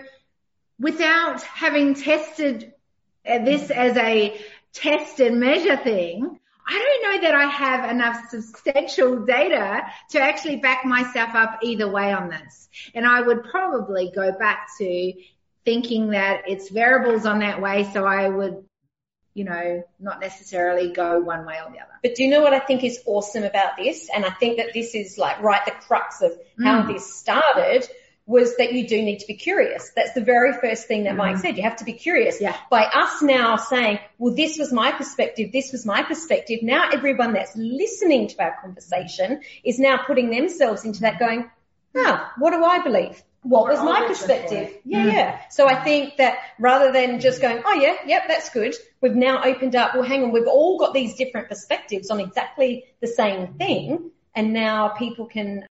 [0.78, 2.72] without having tested
[3.24, 4.40] this as a
[4.72, 10.56] test and measure thing, I don't know that I have enough substantial data to actually
[10.56, 12.68] back myself up either way on this.
[12.94, 15.12] And I would probably go back to
[15.64, 17.84] thinking that it's variables on that way.
[17.92, 18.64] So I would,
[19.34, 21.92] you know, not necessarily go one way or the other.
[22.02, 24.08] But do you know what I think is awesome about this?
[24.14, 26.92] And I think that this is like right the crux of how Mm.
[26.94, 27.88] this started
[28.26, 29.90] was that you do need to be curious.
[29.94, 31.58] That's the very first thing that Mike said.
[31.58, 32.40] You have to be curious.
[32.40, 32.56] Yeah.
[32.70, 36.60] By us now saying, well, this was my perspective, this was my perspective.
[36.62, 41.50] Now everyone that's listening to our conversation is now putting themselves into that going,
[41.94, 43.22] ah, what do I believe?
[43.44, 44.68] What We're was my perspective?
[44.68, 44.82] for it.
[44.86, 45.08] Yeah, hmm.
[45.10, 45.40] yeah.
[45.50, 48.74] So I think that rather than just going, oh yeah, yep, that's good.
[49.02, 52.84] We've now opened up, well hang on, we've all got these different perspectives on exactly
[53.00, 54.10] the same thing.
[54.34, 55.66] And now people can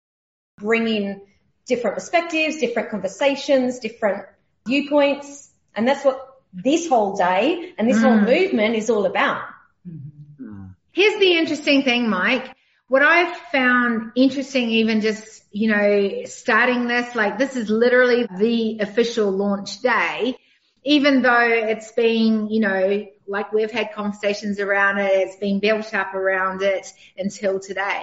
[0.59, 1.23] bring in
[1.67, 4.27] different perspectives, different conversations, different
[4.67, 5.51] viewpoints.
[5.75, 8.27] And that's what this whole day and this whole Mm.
[8.27, 9.43] movement is all about.
[9.89, 10.67] Mm-hmm.
[10.93, 12.51] Here's the interesting thing, Mike.
[12.91, 18.81] What I've found interesting even just, you know, starting this, like this is literally the
[18.81, 20.37] official launch day,
[20.83, 25.95] even though it's been, you know, like we've had conversations around it, it's been built
[25.95, 28.03] up around it until today.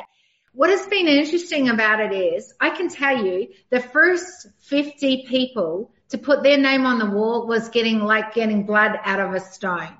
[0.54, 5.92] What has been interesting about it is I can tell you the first 50 people
[6.12, 9.42] to put their name on the wall was getting like getting blood out of a
[9.42, 9.98] stone.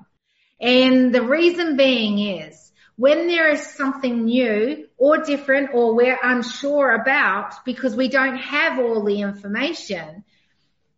[0.58, 2.67] And the reason being is
[2.98, 8.80] when there is something new or different or we're unsure about because we don't have
[8.80, 10.24] all the information,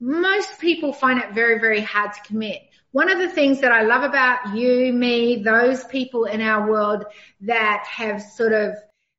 [0.00, 2.62] most people find it very, very hard to commit.
[2.92, 7.04] One of the things that I love about you, me, those people in our world
[7.42, 8.76] that have sort of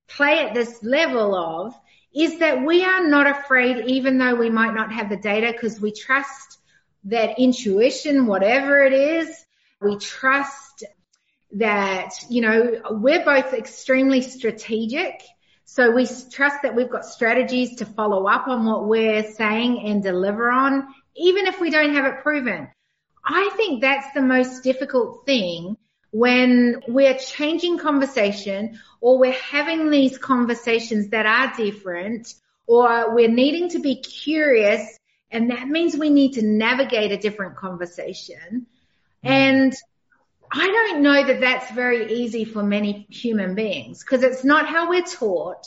[0.07, 1.79] play at this level of
[2.15, 5.79] is that we are not afraid even though we might not have the data because
[5.79, 6.57] we trust
[7.03, 9.45] that intuition, whatever it is,
[9.79, 10.83] we trust
[11.53, 15.21] that, you know, we're both extremely strategic.
[15.65, 20.03] So we trust that we've got strategies to follow up on what we're saying and
[20.03, 22.69] deliver on, even if we don't have it proven.
[23.23, 25.77] I think that's the most difficult thing
[26.11, 32.33] when we're changing conversation or we're having these conversations that are different
[32.67, 34.97] or we're needing to be curious
[35.31, 38.67] and that means we need to navigate a different conversation.
[39.23, 39.73] And
[40.51, 44.89] I don't know that that's very easy for many human beings because it's not how
[44.89, 45.65] we're taught.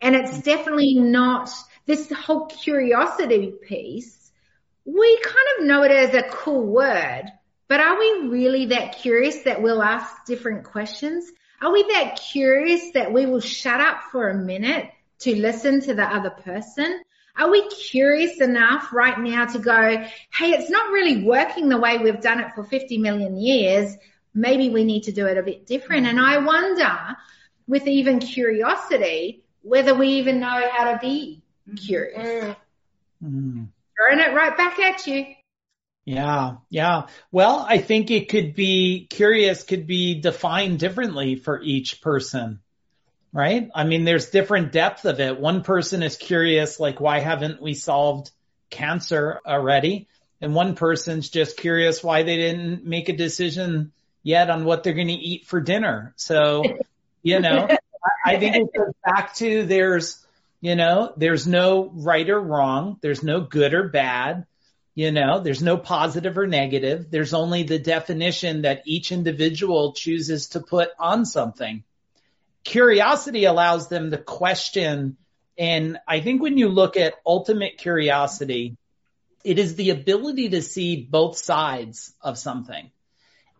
[0.00, 0.44] And it's mm.
[0.44, 1.50] definitely not
[1.84, 4.30] this whole curiosity piece.
[4.86, 7.24] We kind of know it as a cool word,
[7.68, 11.30] but are we really that curious that we'll ask different questions?
[11.60, 14.90] Are we that curious that we will shut up for a minute
[15.20, 17.02] to listen to the other person?
[17.38, 21.98] Are we curious enough right now to go, hey, it's not really working the way
[21.98, 23.94] we've done it for 50 million years.
[24.34, 26.06] Maybe we need to do it a bit different.
[26.06, 27.16] And I wonder
[27.68, 31.42] with even curiosity, whether we even know how to be
[31.76, 32.56] curious.
[33.22, 33.68] Mm.
[33.96, 35.26] Throwing it right back at you.
[36.04, 37.06] Yeah, yeah.
[37.30, 42.60] Well, I think it could be curious could be defined differently for each person
[43.32, 43.70] right?
[43.74, 45.38] I mean, there's different depth of it.
[45.38, 48.30] One person is curious, like, why haven't we solved
[48.70, 50.08] cancer already?
[50.40, 54.94] And one person's just curious why they didn't make a decision yet on what they're
[54.94, 56.12] going to eat for dinner.
[56.16, 56.62] So,
[57.22, 57.68] you know,
[58.24, 60.24] I think it goes back to there's,
[60.60, 62.98] you know, there's no right or wrong.
[63.00, 64.46] There's no good or bad.
[64.94, 67.10] You know, there's no positive or negative.
[67.10, 71.84] There's only the definition that each individual chooses to put on something
[72.68, 75.16] curiosity allows them to question.
[75.56, 78.76] And I think when you look at ultimate curiosity,
[79.42, 82.90] it is the ability to see both sides of something.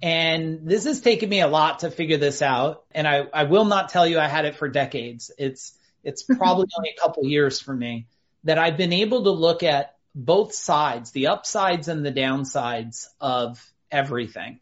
[0.03, 2.85] And this has taken me a lot to figure this out.
[2.93, 5.31] And I, I will not tell you I had it for decades.
[5.39, 8.07] It's, it's probably only a couple years for me
[8.45, 13.65] that I've been able to look at both sides, the upsides and the downsides of
[13.91, 14.61] everything.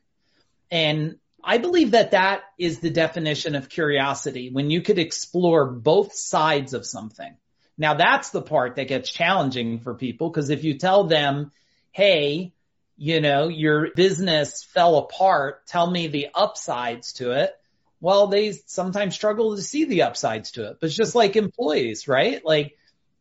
[0.71, 6.13] And I believe that that is the definition of curiosity when you could explore both
[6.13, 7.37] sides of something.
[7.79, 11.53] Now that's the part that gets challenging for people because if you tell them,
[11.93, 12.53] Hey,
[12.97, 15.67] you know, your business fell apart.
[15.67, 17.55] Tell me the upsides to it.
[18.01, 22.09] Well, they sometimes struggle to see the upsides to it, but it's just like employees,
[22.09, 22.45] right?
[22.45, 22.77] Like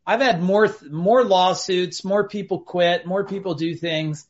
[0.06, 4.26] I've had more, more lawsuits, more people quit, more people do things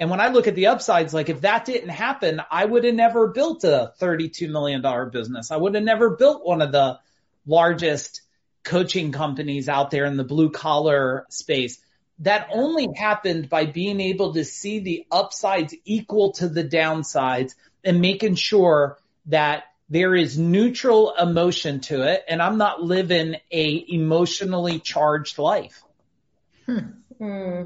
[0.00, 2.94] and when I look at the upsides, like if that didn't happen, I would have
[2.94, 5.50] never built a $32 million business.
[5.50, 6.98] I would have never built one of the
[7.46, 8.22] largest
[8.64, 11.78] coaching companies out there in the blue collar space.
[12.20, 18.00] That only happened by being able to see the upsides equal to the downsides and
[18.00, 24.78] making sure that there is neutral emotion to it and I'm not living a emotionally
[24.78, 25.82] charged life.
[26.64, 26.78] Hmm.
[27.18, 27.62] Hmm.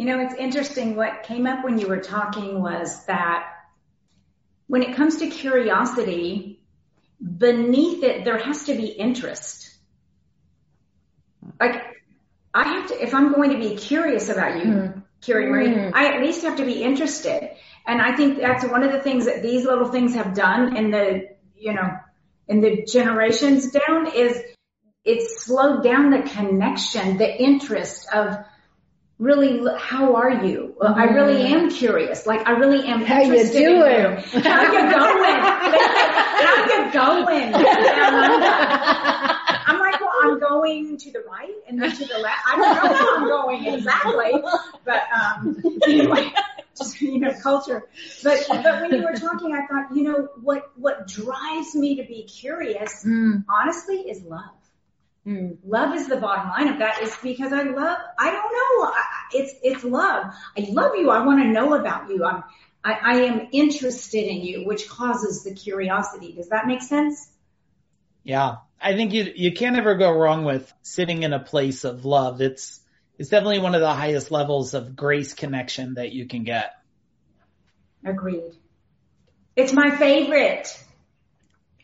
[0.00, 0.96] You know, it's interesting.
[0.96, 3.46] What came up when you were talking was that
[4.66, 6.62] when it comes to curiosity,
[7.20, 9.76] beneath it, there has to be interest.
[11.60, 11.84] Like,
[12.54, 15.02] I have to, if I'm going to be curious about you, mm.
[15.20, 15.92] Carrie Marie, mm.
[15.92, 17.50] I at least have to be interested.
[17.86, 20.90] And I think that's one of the things that these little things have done in
[20.90, 21.90] the, you know,
[22.48, 24.40] in the generations down is
[25.04, 28.46] it's slowed down the connection, the interest of
[29.20, 30.74] really how are you?
[30.80, 31.64] Well, i really mm-hmm.
[31.64, 32.26] am curious.
[32.26, 33.52] Like i really am how you doing?
[33.52, 34.40] you.
[34.40, 35.40] how you going?
[36.40, 37.54] How you going?
[39.70, 42.40] I'm like well i'm going to the right and then to the left.
[42.46, 44.32] I don't know how i'm going exactly
[44.84, 46.32] but um anyway
[46.76, 47.88] just you know culture.
[48.24, 52.04] But but when you were talking i thought you know what what drives me to
[52.04, 53.44] be curious mm.
[53.48, 54.59] honestly is love
[55.30, 55.58] Mm.
[55.64, 58.92] Love is the bottom line of that is because I love, I don't know.
[59.32, 60.34] It's, it's love.
[60.58, 61.10] I love you.
[61.10, 62.24] I want to know about you.
[62.24, 62.42] I'm,
[62.82, 66.32] I, I am interested in you, which causes the curiosity.
[66.32, 67.30] Does that make sense?
[68.24, 68.56] Yeah.
[68.80, 72.40] I think you, you can't ever go wrong with sitting in a place of love.
[72.40, 72.80] It's,
[73.16, 76.72] it's definitely one of the highest levels of grace connection that you can get.
[78.04, 78.56] Agreed.
[79.54, 80.76] It's my favorite.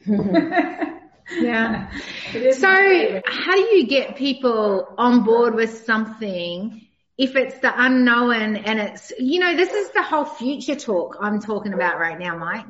[1.31, 1.91] Yeah.
[2.53, 6.87] so how do you get people on board with something
[7.19, 11.41] if it's the unknown and it's, you know, this is the whole future talk I'm
[11.41, 12.67] talking about right now, Mike.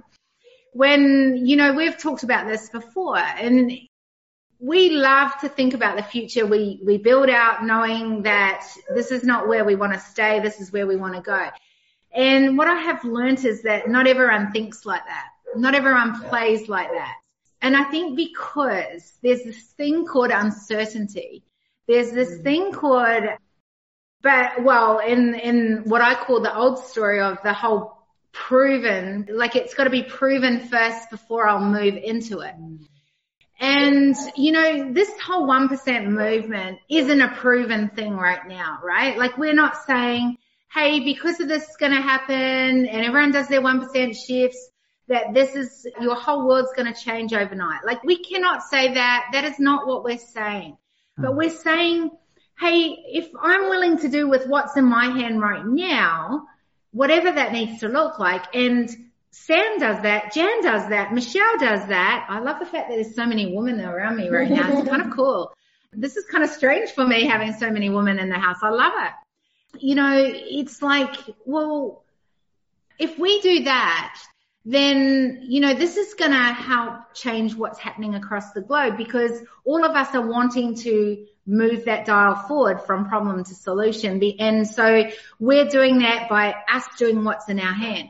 [0.73, 3.73] When, you know, we've talked about this before and
[4.59, 6.47] we love to think about the future.
[6.47, 10.41] We, we build out knowing that this is not where we want to stay.
[10.41, 11.49] This is where we want to go.
[12.15, 15.27] And what I have learned is that not everyone thinks like that.
[15.57, 17.15] Not everyone plays like that.
[17.61, 21.43] And I think because there's this thing called uncertainty,
[21.89, 22.43] there's this mm.
[22.43, 23.25] thing called,
[24.23, 27.97] but well, in, in what I call the old story of the whole
[28.33, 32.55] proven, like it's got to be proven first before I'll move into it.
[32.55, 32.87] Mm.
[33.59, 39.17] And, you know, this whole 1% movement isn't a proven thing right now, right?
[39.17, 40.37] Like we're not saying,
[40.73, 42.35] hey, because of this is going to happen
[42.87, 44.69] and everyone does their 1% shifts,
[45.09, 47.85] that this is, your whole world's going to change overnight.
[47.85, 49.29] Like we cannot say that.
[49.33, 50.77] That is not what we're saying.
[51.17, 51.37] But mm.
[51.37, 52.11] we're saying,
[52.59, 56.47] hey, if I'm willing to do with what's in my hand right now,
[56.93, 58.89] whatever that needs to look like, and
[59.31, 62.27] Sam does that, Jan does that, Michelle does that.
[62.29, 64.79] I love the fact that there's so many women around me right now.
[64.79, 65.53] It's kind of cool.
[65.93, 68.59] This is kind of strange for me having so many women in the house.
[68.63, 69.81] I love it.
[69.81, 71.15] You know, it's like,
[71.45, 72.03] well,
[72.99, 74.19] if we do that,
[74.69, 79.41] then, you know, this is going to help change what's happening across the globe because
[79.65, 84.21] all of us are wanting to move that dial forward from problem to solution.
[84.41, 85.05] And so
[85.39, 88.09] we're doing that by us doing what's in our hand.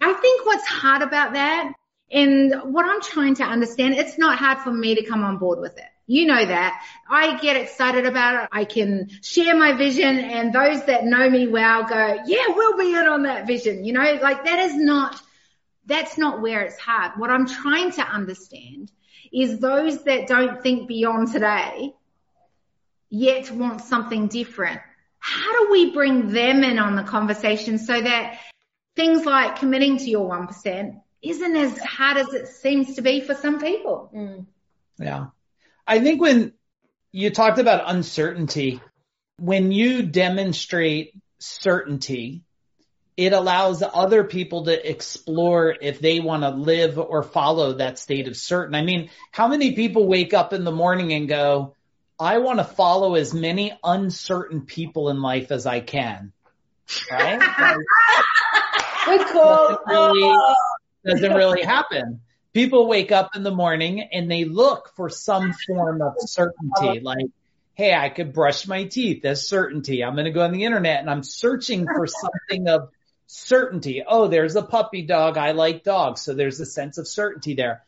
[0.00, 1.72] I think what's hard about that
[2.12, 5.58] and what I'm trying to understand, it's not hard for me to come on board
[5.58, 5.88] with it.
[6.06, 6.84] You know that.
[7.10, 8.48] I get excited about it.
[8.52, 12.94] I can share my vision and those that know me well go, yeah, we'll be
[12.94, 13.84] in on that vision.
[13.84, 15.20] You know, like that is not,
[15.86, 17.12] that's not where it's hard.
[17.16, 18.90] What I'm trying to understand
[19.32, 21.94] is those that don't think beyond today
[23.08, 24.80] yet want something different.
[25.18, 28.38] How do we bring them in on the conversation so that
[28.96, 33.34] things like committing to your 1% isn't as hard as it seems to be for
[33.34, 34.10] some people.
[34.14, 34.46] Mm.
[34.98, 35.26] Yeah.
[35.86, 36.52] I think when
[37.12, 38.80] you talked about uncertainty,
[39.38, 42.44] when you demonstrate certainty,
[43.16, 48.28] it allows other people to explore if they want to live or follow that state
[48.28, 48.74] of certain.
[48.74, 51.74] I mean, how many people wake up in the morning and go,
[52.20, 56.32] I want to follow as many uncertain people in life as I can.
[57.10, 57.40] Right?
[59.06, 59.68] Good call.
[59.68, 60.38] Doesn't really,
[61.04, 62.20] doesn't really happen.
[62.52, 67.26] People wake up in the morning and they look for some form of certainty, like,
[67.74, 69.22] hey, I could brush my teeth.
[69.22, 70.02] That's certainty.
[70.02, 72.90] I'm going to go on the internet and I'm searching for something of
[73.26, 74.02] certainty.
[74.06, 75.36] Oh, there's a puppy dog.
[75.36, 76.22] I like dogs.
[76.22, 77.84] So there's a sense of certainty there.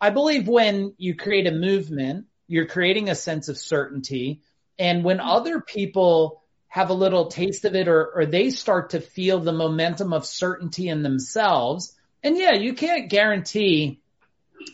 [0.00, 4.42] I believe when you create a movement, you're creating a sense of certainty.
[4.78, 9.00] And when other people have a little taste of it or, or they start to
[9.00, 11.96] feel the momentum of certainty in themselves.
[12.22, 14.00] And yeah, you can't guarantee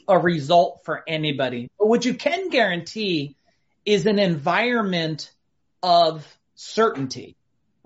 [0.07, 3.37] a result for anybody, but what you can guarantee
[3.87, 5.33] is an environment
[5.83, 7.35] of certainty,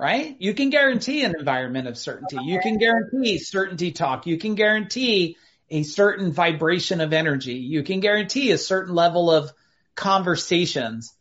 [0.00, 0.34] right?
[0.38, 2.38] You can guarantee an environment of certainty.
[2.42, 4.26] You can guarantee certainty talk.
[4.26, 5.36] You can guarantee
[5.68, 7.56] a certain vibration of energy.
[7.56, 9.52] You can guarantee a certain level of
[9.94, 11.12] conversations.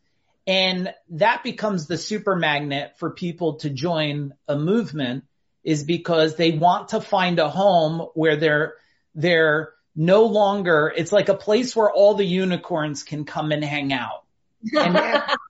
[0.47, 5.25] And that becomes the super magnet for people to join a movement
[5.61, 8.75] is because they want to find a home where they're,
[9.13, 13.91] they're no longer, it's like a place where all the unicorns can come and hang
[13.91, 14.23] out.
[14.73, 14.95] And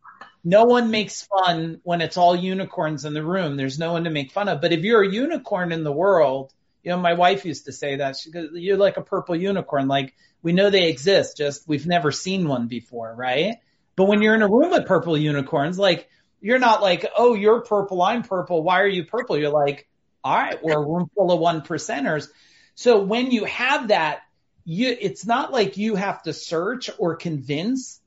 [0.49, 3.55] no one makes fun when it's all unicorns in the room.
[3.55, 4.61] There's no one to make fun of.
[4.61, 7.97] But if you're a unicorn in the world, you know, my wife used to say
[7.97, 9.87] that she goes, you're like a purple unicorn.
[9.87, 13.57] Like we know they exist, just we've never seen one before, right?
[13.95, 16.09] But when you're in a room with purple unicorns, like
[16.41, 18.63] you're not like, oh, you're purple, I'm purple.
[18.63, 19.37] Why are you purple?
[19.37, 19.87] You're like,
[20.23, 22.27] all right, we're a room full of one percenters.
[22.73, 24.21] So when you have that,
[24.65, 27.98] you, it's not like you have to search or convince.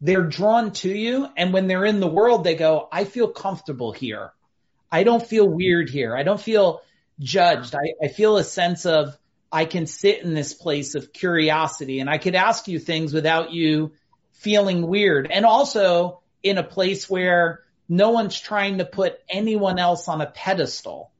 [0.00, 1.28] They're drawn to you.
[1.36, 4.32] And when they're in the world, they go, I feel comfortable here.
[4.90, 6.16] I don't feel weird here.
[6.16, 6.82] I don't feel
[7.18, 7.74] judged.
[7.74, 9.16] I, I feel a sense of
[9.50, 13.52] I can sit in this place of curiosity and I could ask you things without
[13.52, 13.92] you
[14.32, 20.08] feeling weird and also in a place where no one's trying to put anyone else
[20.08, 21.10] on a pedestal,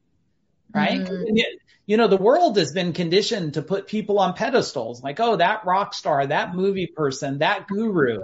[0.75, 1.01] right?
[1.01, 1.37] Mm-hmm.
[1.87, 5.65] You know, the world has been conditioned to put people on pedestals like, oh, that
[5.65, 8.23] rock star, that movie person, that guru.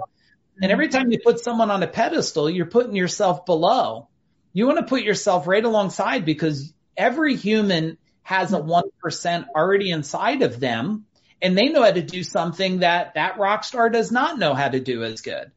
[0.61, 4.07] And every time you put someone on a pedestal, you're putting yourself below.
[4.53, 10.41] You want to put yourself right alongside because every human has a 1% already inside
[10.43, 11.05] of them
[11.41, 14.69] and they know how to do something that that rock star does not know how
[14.69, 15.51] to do as good.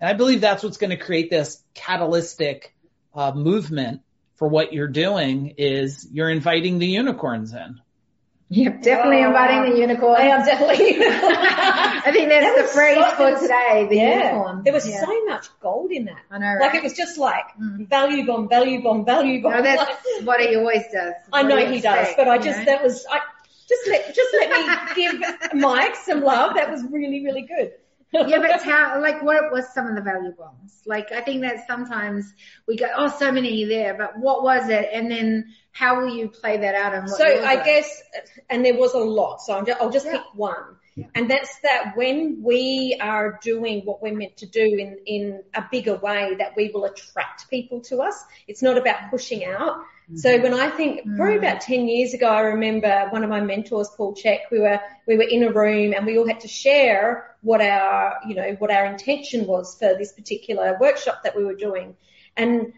[0.00, 2.74] And I believe that's what's going to create this catalytic
[3.14, 4.02] uh, movement
[4.36, 7.80] for what you're doing is you're inviting the unicorns in.
[8.54, 10.16] Yep, definitely Oh, inviting the unicorn.
[10.20, 10.96] I am definitely.
[11.02, 14.32] I think that's That the phrase so- for today, the yeah.
[14.32, 14.62] unicorn.
[14.64, 15.00] There was Yeah.
[15.04, 16.18] so much gold in that.
[16.30, 16.60] I know, right?
[16.60, 17.88] Like it was just like Mm.
[17.88, 19.52] value bomb, value bomb, value bomb.
[19.52, 21.14] No, that's Like- what he always does.
[21.32, 22.64] I know he does, but I just know?
[22.66, 23.20] that was I
[23.68, 24.62] just let just let me
[25.02, 26.54] give Mike some love.
[26.56, 27.72] That was really really good.
[28.12, 30.82] yeah, but how, like, what was some of the value bombs?
[30.84, 32.30] Like, I think that sometimes
[32.68, 34.90] we go, oh, so many there, but what was it?
[34.92, 36.94] And then how will you play that out?
[36.94, 37.64] And what So I are?
[37.64, 38.02] guess,
[38.50, 39.40] and there was a lot.
[39.40, 40.12] So I'm just, I'll just Yeah.
[40.12, 40.76] pick one.
[41.14, 45.64] And that's that when we are doing what we're meant to do in, in a
[45.70, 48.22] bigger way, that we will attract people to us.
[48.46, 49.78] It's not about pushing out.
[49.78, 50.16] Mm-hmm.
[50.16, 51.16] So when I think mm.
[51.16, 54.80] probably about 10 years ago, I remember one of my mentors, Paul Chek, we were,
[55.06, 58.52] we were in a room and we all had to share what our, you know,
[58.58, 61.96] what our intention was for this particular workshop that we were doing.
[62.36, 62.74] And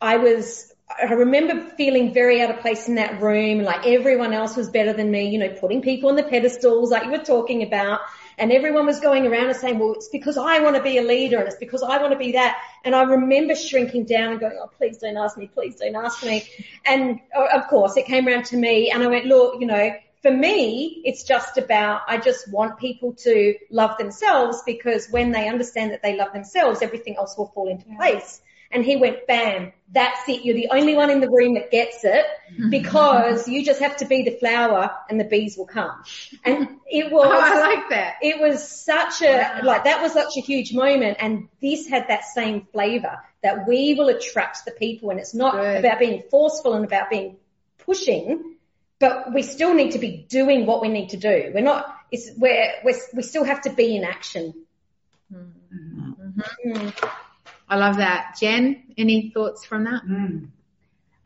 [0.00, 4.56] I was, I remember feeling very out of place in that room, like everyone else
[4.56, 7.62] was better than me, you know, putting people on the pedestals like you were talking
[7.62, 8.00] about.
[8.38, 11.02] And everyone was going around and saying, well, it's because I want to be a
[11.02, 12.56] leader and it's because I want to be that.
[12.84, 16.24] And I remember shrinking down and going, oh, please don't ask me, please don't ask
[16.24, 16.44] me.
[16.84, 19.94] And uh, of course it came around to me and I went, look, you know,
[20.22, 25.48] for me, it's just about, I just want people to love themselves because when they
[25.48, 28.40] understand that they love themselves, everything else will fall into place.
[28.74, 30.44] And he went, bam, that's it.
[30.44, 32.26] You're the only one in the room that gets it
[32.70, 36.02] because you just have to be the flower and the bees will come.
[36.44, 38.16] And it was, Oh, I like that.
[38.20, 42.24] it was such a, like that was such a huge moment and this had that
[42.24, 45.76] same flavor that we will attract the people and it's not Good.
[45.84, 47.36] about being forceful and about being
[47.78, 48.56] pushing,
[48.98, 51.52] but we still need to be doing what we need to do.
[51.54, 54.54] We're not, it's, we're, we're we still have to be in action.
[55.32, 56.92] Mm.
[57.68, 58.36] I love that.
[58.40, 60.02] Jen, any thoughts from that?
[60.04, 60.48] Mm.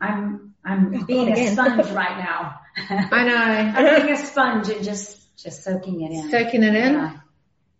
[0.01, 2.59] I'm I'm being a sponge right now.
[2.77, 3.35] I know.
[3.37, 6.31] I'm being a sponge and just just soaking it in.
[6.31, 6.93] Soaking it in.
[6.93, 7.17] Yeah.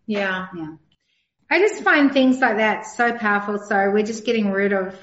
[0.06, 0.46] Yeah.
[0.56, 0.74] Yeah.
[1.50, 3.58] I just find things like that so powerful.
[3.58, 4.94] So we're just getting rid of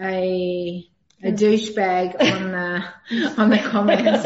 [0.00, 0.86] a
[1.22, 2.52] a douchebag on
[3.10, 4.24] the on the comments.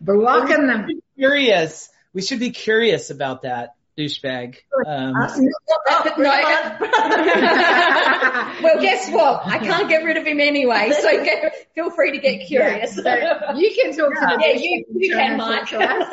[0.00, 0.88] Blocking them.
[1.16, 1.88] Curious.
[2.12, 4.56] We should be curious about that douchebag.
[4.86, 5.12] Um,
[8.62, 9.44] well, guess what?
[9.44, 12.96] I can't get rid of him anyway, so get, feel free to get curious.
[13.04, 15.68] Yeah, so you can talk to the Yeah, you, you can, Mike.
[15.68, 16.06] talk us.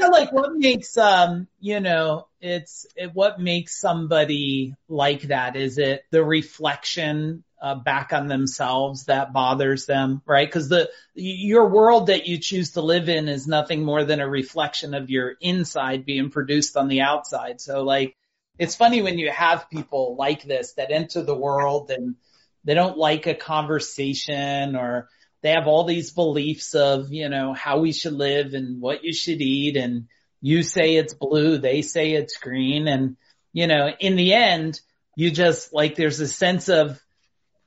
[0.00, 5.78] I like what makes um you know it's it, what makes somebody like that is
[5.78, 12.06] it the reflection uh, back on themselves that bothers them right because the your world
[12.06, 16.06] that you choose to live in is nothing more than a reflection of your inside
[16.06, 18.16] being produced on the outside so like
[18.58, 22.16] it's funny when you have people like this that enter the world and
[22.64, 25.08] they don't like a conversation or
[25.42, 29.12] they have all these beliefs of, you know, how we should live and what you
[29.12, 30.08] should eat and
[30.40, 32.88] you say it's blue, they say it's green.
[32.88, 33.16] And,
[33.52, 34.80] you know, in the end,
[35.16, 37.00] you just like, there's a sense of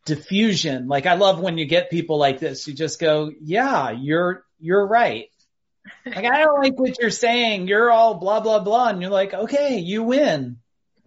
[0.06, 0.88] diffusion.
[0.88, 4.86] Like I love when you get people like this, you just go, yeah, you're, you're
[4.86, 5.28] right.
[6.06, 7.68] Like I don't like what you're saying.
[7.68, 8.89] You're all blah, blah, blah.
[8.89, 10.58] And you're like, okay, you win.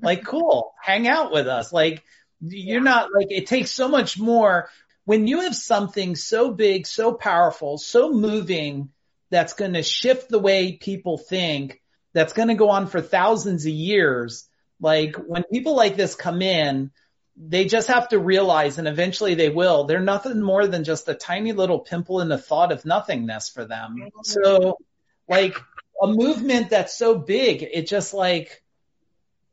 [0.01, 0.75] Like cool.
[0.81, 1.73] Hang out with us.
[1.73, 2.03] Like
[2.41, 4.69] you're not like, it takes so much more
[5.05, 8.91] when you have something so big, so powerful, so moving
[9.31, 11.81] that's going to shift the way people think,
[12.13, 14.49] that's going to go on for thousands of years.
[14.81, 16.91] Like when people like this come in,
[17.37, 21.15] they just have to realize, and eventually they will, they're nothing more than just a
[21.15, 23.97] tiny little pimple in the thought of nothingness for them.
[23.99, 24.21] Mm-hmm.
[24.23, 24.79] So
[25.29, 25.57] like
[26.01, 28.63] a movement that's so big, it just like,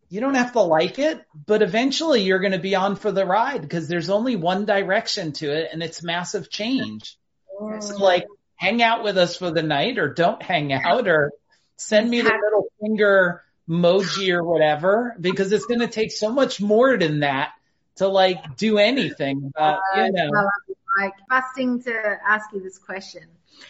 [0.10, 3.26] you don't have to like it, but eventually you're going to be on for the
[3.26, 7.18] ride because there's only one direction to it and it's massive change.
[7.60, 7.80] Mm-hmm.
[7.80, 11.32] So like hang out with us for the night or don't hang out or
[11.78, 16.60] send me the little finger emoji or whatever because it's going to take so much
[16.60, 17.54] more than that
[17.98, 19.52] to like do anything.
[19.56, 20.50] But, uh, you know,
[20.98, 23.24] Like busting to ask you this question.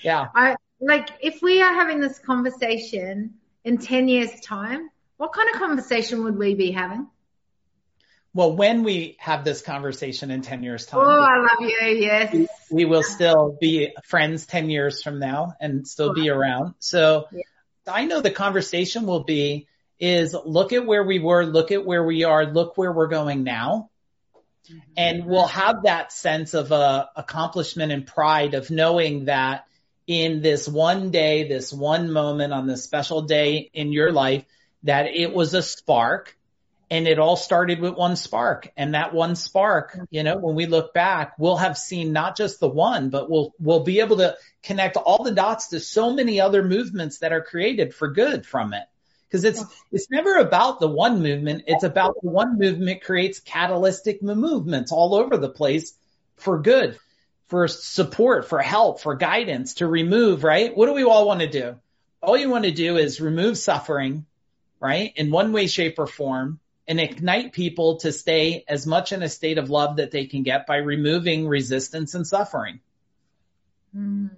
[0.04, 0.28] yeah.
[0.34, 5.60] I like if we are having this conversation in 10 years time, what kind of
[5.60, 7.08] conversation would we be having?
[8.34, 11.88] Well, when we have this conversation in 10 years time, Oh, I love you.
[12.00, 12.36] Yes.
[12.72, 16.74] we will still be friends 10 years from now and still be around.
[16.80, 17.28] So
[17.88, 19.68] I know the conversation will be
[20.00, 23.44] is look at where we were, look at where we are, look where we're going
[23.44, 23.91] now.
[24.96, 29.66] And we'll have that sense of uh, accomplishment and pride of knowing that
[30.08, 34.46] in this one day, this one moment on this special day in your life,
[34.84, 36.36] that it was a spark
[36.92, 38.68] And it all started with one spark.
[38.76, 42.60] And that one spark, you know, when we look back, we'll have seen not just
[42.60, 46.42] the one, but we'll, we'll be able to connect all the dots to so many
[46.42, 48.84] other movements that are created for good from it.
[49.32, 51.64] Cause it's, it's never about the one movement.
[51.66, 55.94] It's about the one movement creates catalytic movements all over the place
[56.36, 57.00] for good,
[57.48, 60.76] for support, for help, for guidance, to remove, right?
[60.76, 61.78] What do we all want to do?
[62.22, 64.26] All you want to do is remove suffering,
[64.82, 65.14] right?
[65.16, 69.30] In one way, shape or form and ignite people to stay as much in a
[69.30, 72.82] state of love that they can get by removing resistance and suffering.
[73.96, 74.32] Mm.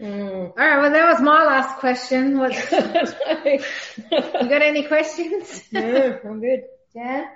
[0.00, 0.50] Mm.
[0.50, 0.80] All right.
[0.80, 2.38] Well, that was my last question.
[2.38, 5.62] What, you got any questions?
[5.72, 6.64] no, I'm good.
[6.94, 7.28] Yeah.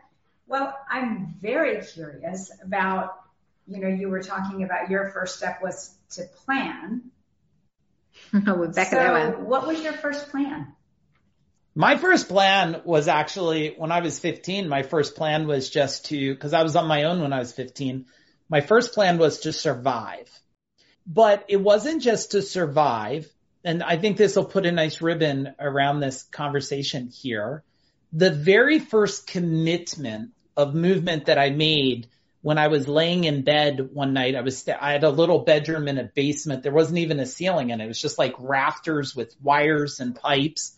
[0.47, 3.15] Well, I'm very curious about,
[3.67, 7.11] you know, you were talking about your first step was to plan.
[8.35, 9.47] Oh, we're back so at that one.
[9.47, 10.73] what was your first plan?
[11.75, 16.37] My first plan was actually when I was 15, my first plan was just to,
[16.37, 18.05] cause I was on my own when I was 15.
[18.51, 20.29] My first plan was to survive,
[21.07, 23.28] but it wasn't just to survive.
[23.64, 27.62] And I think this will put a nice ribbon around this conversation here.
[28.12, 32.09] The very first commitment of movement that I made
[32.42, 35.86] when I was laying in bed one night, I was, I had a little bedroom
[35.86, 36.64] in a basement.
[36.64, 37.84] There wasn't even a ceiling in it.
[37.84, 40.76] It was just like rafters with wires and pipes.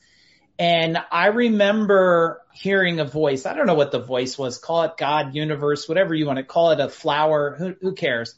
[0.59, 3.47] And I remember hearing a voice.
[3.47, 4.59] I don't know what the voice was.
[4.59, 7.57] Call it God, universe, whatever you want to call it, a flower.
[7.59, 8.35] Who, who cares?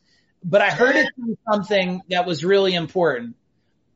[0.49, 3.35] But I heard it do something that was really important.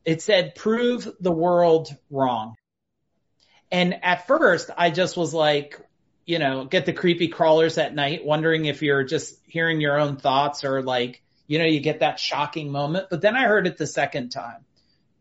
[0.05, 2.57] It said, prove the world wrong.
[3.71, 5.81] And at first I just was like,
[6.27, 10.17] you know, get the creepy crawlers at night, wondering if you're just hearing your own
[10.17, 13.07] thoughts or like, you know, you get that shocking moment.
[13.11, 14.65] But then I heard it the second time.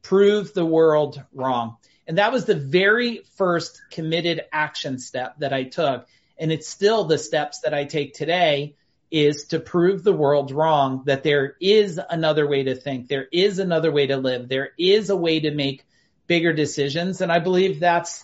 [0.01, 1.77] Prove the world wrong.
[2.07, 6.07] And that was the very first committed action step that I took.
[6.39, 8.77] And it's still the steps that I take today
[9.11, 13.07] is to prove the world wrong that there is another way to think.
[13.07, 14.47] There is another way to live.
[14.47, 15.85] There is a way to make
[16.27, 17.21] bigger decisions.
[17.21, 18.23] And I believe that's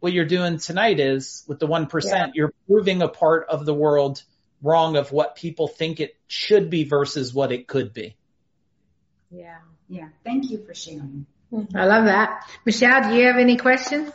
[0.00, 2.26] what you're doing tonight is with the 1%, yeah.
[2.34, 4.22] you're proving a part of the world
[4.62, 8.16] wrong of what people think it should be versus what it could be.
[9.30, 9.58] Yeah.
[9.88, 10.08] Yeah.
[10.24, 11.26] Thank you for sharing.
[11.74, 12.48] I love that.
[12.64, 14.12] Michelle, do you have any questions?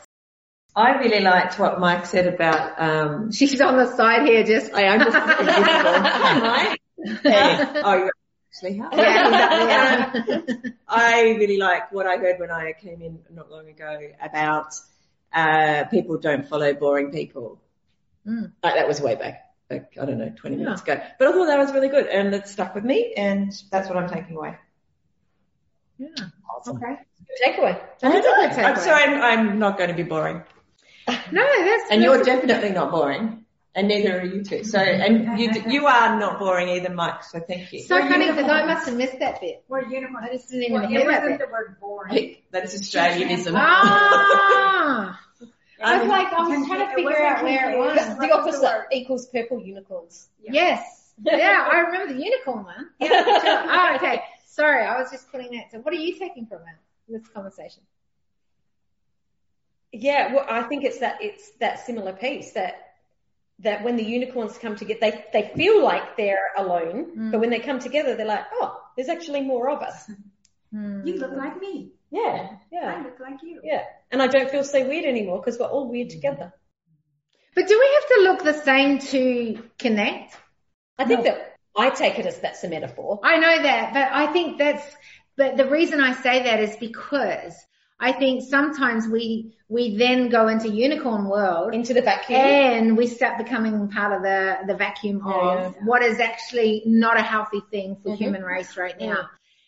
[0.75, 4.87] I really liked what Mike said about, um, she's on the side here just, I
[4.87, 6.77] understand.
[7.23, 7.81] hey.
[7.83, 8.11] Oh, you're
[8.53, 8.77] actually.
[8.77, 10.71] Yeah, exactly.
[10.87, 14.73] I really like what I heard when I came in not long ago about,
[15.33, 17.61] uh, people don't follow boring people.
[18.27, 18.51] Mm.
[18.63, 19.47] Like that was way back.
[19.69, 20.63] Like, I don't know, 20 yeah.
[20.63, 21.01] minutes ago.
[21.17, 23.97] But I thought that was really good and it stuck with me and that's what
[23.97, 24.57] I'm taking away.
[25.97, 26.07] Yeah.
[26.49, 26.77] Awesome.
[26.77, 26.95] Okay.
[27.45, 27.81] Takeaway.
[28.01, 30.43] That's I'm sorry, I'm, I'm not going to be boring.
[31.31, 33.45] No, that's and you're definitely not boring,
[33.75, 34.63] and neither are you two.
[34.63, 37.23] So, and you you are not boring either, Mike.
[37.23, 37.83] So thank you.
[37.83, 39.63] So We're funny because I must have missed that bit.
[39.67, 40.23] We're unicorn.
[40.23, 41.39] I just didn't even well, hear that bit.
[41.39, 42.37] the word boring.
[42.51, 43.53] That is Australianism.
[43.55, 45.19] Ah.
[45.83, 48.17] I was like, I was trying to figure out where it was.
[48.17, 50.29] The opposite equals purple unicorns.
[50.41, 50.51] Yeah.
[50.53, 51.13] Yes.
[51.23, 52.89] Yeah, I remember the unicorn one.
[52.99, 53.23] Yeah.
[53.23, 53.63] Sure.
[53.69, 54.21] Oh, okay.
[54.45, 55.71] Sorry, I was just putting that.
[55.71, 56.75] So, what are you taking from it?
[57.11, 57.83] this conversation?
[59.91, 62.93] Yeah, well, I think it's that it's that similar piece that
[63.59, 67.31] that when the unicorns come together, they they feel like they're alone, mm.
[67.31, 70.09] but when they come together, they're like, oh, there's actually more of us.
[70.73, 71.05] Mm.
[71.05, 71.91] You look like me.
[72.09, 72.95] Yeah, yeah.
[72.97, 73.61] I look like you.
[73.63, 76.53] Yeah, and I don't feel so weird anymore because we're all weird together.
[77.53, 80.37] But do we have to look the same to connect?
[80.97, 81.31] I think no.
[81.31, 83.19] that I take it as that's a metaphor.
[83.23, 84.85] I know that, but I think that's
[85.37, 87.55] but the reason I say that is because
[88.01, 93.05] I think sometimes we we then go into unicorn world into the vacuum and we
[93.05, 95.85] start becoming part of the the vacuum yeah, of yeah.
[95.85, 98.23] what is actually not a healthy thing for mm-hmm.
[98.23, 99.05] human race right now.
[99.05, 99.23] Yeah.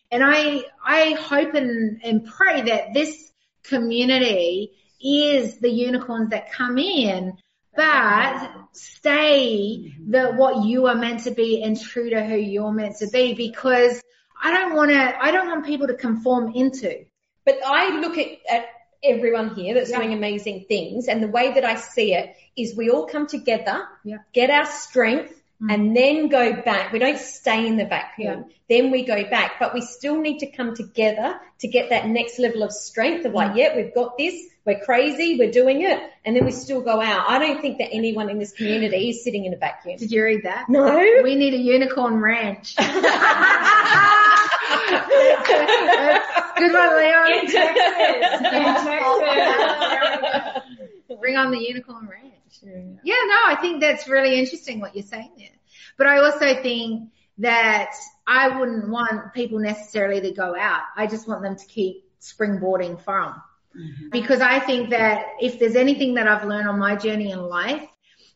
[0.09, 3.31] And I I hope and, and pray that this
[3.63, 7.37] community is the unicorns that come in
[7.75, 12.97] but stay the what you are meant to be and true to who you're meant
[12.97, 14.01] to be because
[14.43, 17.05] I don't want to, I don't want people to conform into.
[17.45, 18.65] But I look at, at
[19.03, 19.97] everyone here that's yeah.
[19.97, 23.85] doing amazing things and the way that I see it is we all come together,
[24.03, 24.19] yeah.
[24.33, 25.73] get our strength mm.
[25.73, 26.91] and then go back.
[26.91, 28.45] We don't stay in the vacuum.
[28.47, 28.55] Yeah.
[28.69, 32.39] Then we go back, but we still need to come together to get that next
[32.39, 33.57] level of strength of like, mm.
[33.57, 34.33] yeah, we've got this.
[34.65, 35.37] We're crazy.
[35.37, 35.99] We're doing it.
[36.23, 37.29] And then we still go out.
[37.29, 39.97] I don't think that anyone in this community is sitting in a vacuum.
[39.97, 40.69] Did you read that?
[40.69, 40.95] No.
[41.21, 42.75] We need a unicorn ranch.
[42.77, 43.03] good
[46.73, 47.33] one, Leon.
[47.33, 48.39] In Texas.
[48.39, 49.03] In Texas.
[51.19, 52.32] Bring on the unicorn ranch.
[53.03, 55.47] Yeah, no, I think that's really interesting what you're saying there.
[55.97, 57.91] But I also think that
[58.27, 60.81] I wouldn't want people necessarily to go out.
[60.95, 63.41] I just want them to keep springboarding from.
[63.77, 64.09] Mm-hmm.
[64.11, 67.87] Because I think that if there's anything that I've learned on my journey in life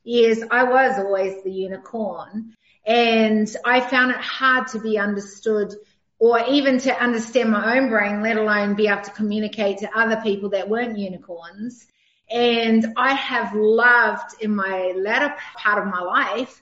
[0.04, 2.56] is I was always the unicorn
[2.86, 5.76] and I found it hard to be understood
[6.20, 10.20] or even to understand my own brain, let alone be able to communicate to other
[10.22, 11.86] people that weren't unicorns.
[12.30, 16.62] And I have loved in my latter part of my life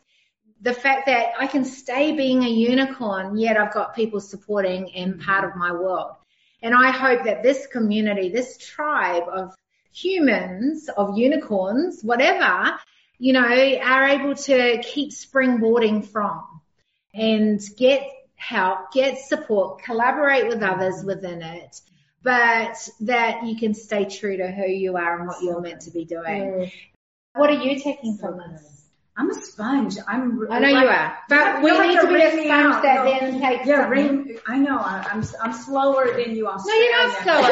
[0.61, 5.21] the fact that I can stay being a unicorn, yet I've got people supporting and
[5.21, 6.15] part of my world.
[6.61, 9.53] And I hope that this community, this tribe of
[9.93, 12.77] humans, of unicorns, whatever,
[13.19, 16.43] you know, are able to keep springboarding from
[17.13, 18.01] and get
[18.35, 21.79] help, get support, collaborate with others within it,
[22.25, 25.91] but that you can stay true to who you are and what you're meant to
[25.91, 26.23] be doing.
[26.23, 26.71] Mm.
[27.35, 28.81] What are you taking from this?
[29.15, 29.95] I'm a sponge.
[30.07, 30.41] I'm.
[30.51, 33.39] I know like, you are, but we need to be a sponge that no, then
[33.39, 33.67] takes.
[33.67, 34.77] Yeah, ring, I know.
[34.77, 36.81] I'm I'm slower than you Australia.
[36.81, 37.51] No, you're not slower.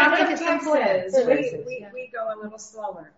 [0.00, 1.14] I'm in Texas.
[1.26, 3.12] We, we we go a little slower.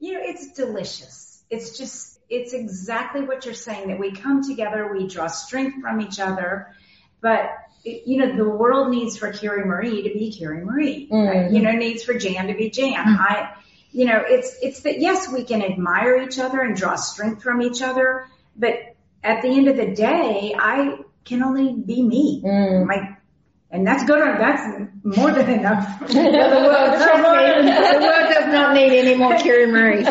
[0.00, 1.42] You know, it's delicious.
[1.48, 6.00] It's just it's exactly what you're saying that we come together, we draw strength from
[6.00, 6.74] each other,
[7.20, 7.50] but
[7.84, 11.08] you know, the world needs for Carrie Marie to be Carrie Marie.
[11.08, 11.26] Mm-hmm.
[11.26, 11.50] Right?
[11.50, 12.94] You know, needs for Jan to be Jan.
[12.94, 13.20] Mm-hmm.
[13.20, 13.54] I
[13.92, 17.60] you know, it's, it's that yes, we can admire each other and draw strength from
[17.60, 18.26] each other,
[18.56, 18.74] but
[19.22, 22.42] at the end of the day, I can only be me.
[22.42, 22.86] Mm.
[22.86, 23.16] My,
[23.70, 24.20] and that's good.
[24.20, 26.00] That's more than enough.
[26.08, 29.98] the, world, the world does not need any more Carrie Murray.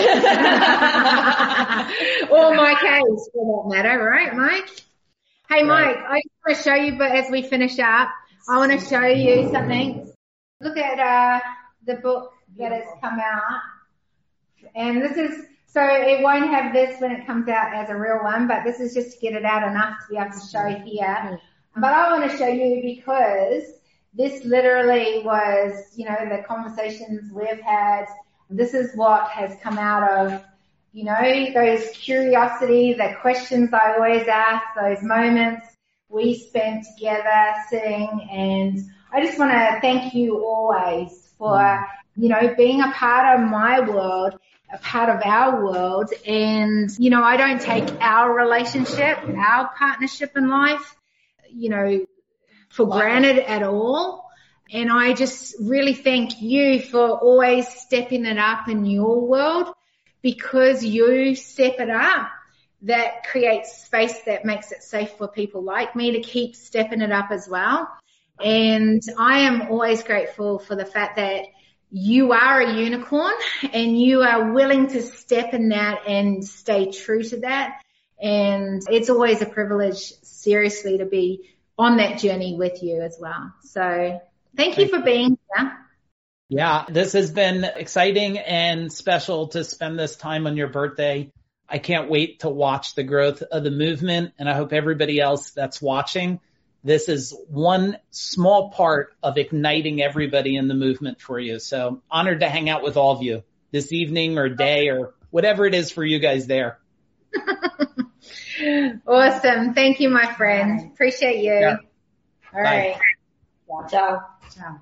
[2.29, 4.69] or my case for that matter, right, Mike?
[5.51, 8.07] Hey, Mike, I just want to show you, but as we finish up,
[8.47, 10.09] I want to show you something.
[10.61, 11.41] Look at uh,
[11.85, 13.59] the book that has come out.
[14.75, 18.19] And this is, so it won't have this when it comes out as a real
[18.23, 20.69] one, but this is just to get it out enough to be able to show
[20.89, 21.37] here.
[21.75, 23.63] But I want to show you because
[24.13, 28.05] this literally was, you know, the conversations we've had.
[28.49, 30.45] This is what has come out of,
[30.93, 35.65] you know, those curiosity, the questions I always ask, those moments
[36.09, 38.77] we spent together sitting and
[39.13, 41.85] I just want to thank you always for mm.
[42.17, 44.37] you know, being a part of my world,
[44.73, 46.11] a part of our world.
[46.27, 50.95] And, you know, I don't take our relationship, our partnership in life,
[51.49, 52.05] you know,
[52.69, 54.29] for granted at all.
[54.73, 59.73] And I just really thank you for always stepping it up in your world
[60.21, 62.29] because you step it up.
[62.85, 67.11] That creates space that makes it safe for people like me to keep stepping it
[67.11, 67.87] up as well.
[68.43, 71.45] And I am always grateful for the fact that
[71.91, 73.33] you are a unicorn
[73.71, 77.81] and you are willing to step in that and stay true to that.
[78.19, 83.51] And it's always a privilege, seriously, to be on that journey with you as well.
[83.63, 84.21] So
[84.55, 85.77] thank you for being here.
[86.53, 91.31] Yeah, this has been exciting and special to spend this time on your birthday.
[91.67, 95.51] I can't wait to watch the growth of the movement and I hope everybody else
[95.51, 96.41] that's watching
[96.83, 101.59] this is one small part of igniting everybody in the movement for you.
[101.59, 105.65] So honored to hang out with all of you this evening or day or whatever
[105.65, 106.79] it is for you guys there.
[109.07, 109.73] awesome.
[109.73, 110.91] Thank you, my friend.
[110.93, 111.53] Appreciate you.
[111.53, 111.77] Yeah.
[112.53, 112.97] All right.
[113.89, 114.25] Ciao.
[114.53, 114.79] Ciao.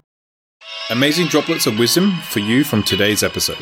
[0.91, 3.59] Amazing droplets of wisdom for you from today's episode.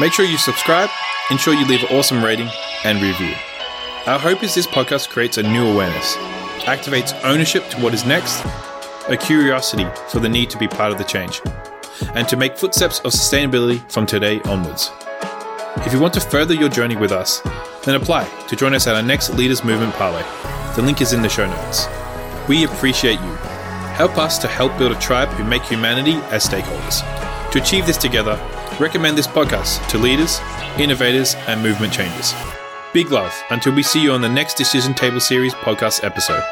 [0.00, 0.88] Make sure you subscribe,
[1.30, 2.48] ensure you leave an awesome rating
[2.84, 3.34] and review.
[4.06, 6.16] Our hope is this podcast creates a new awareness
[6.62, 8.44] activates ownership to what is next,
[9.08, 11.42] a curiosity for the need to be part of the change,
[12.14, 14.90] and to make footsteps of sustainability from today onwards.
[15.78, 17.40] If you want to further your journey with us,
[17.84, 20.22] then apply to join us at our next Leaders Movement Parlay.
[20.76, 21.86] The link is in the show notes.
[22.48, 23.51] We appreciate you.
[23.94, 27.02] Help us to help build a tribe who make humanity as stakeholders.
[27.52, 28.40] To achieve this together,
[28.80, 30.40] recommend this podcast to leaders,
[30.78, 32.34] innovators, and movement changers.
[32.92, 36.42] Big love until we see you on the next Decision Table Series podcast episode.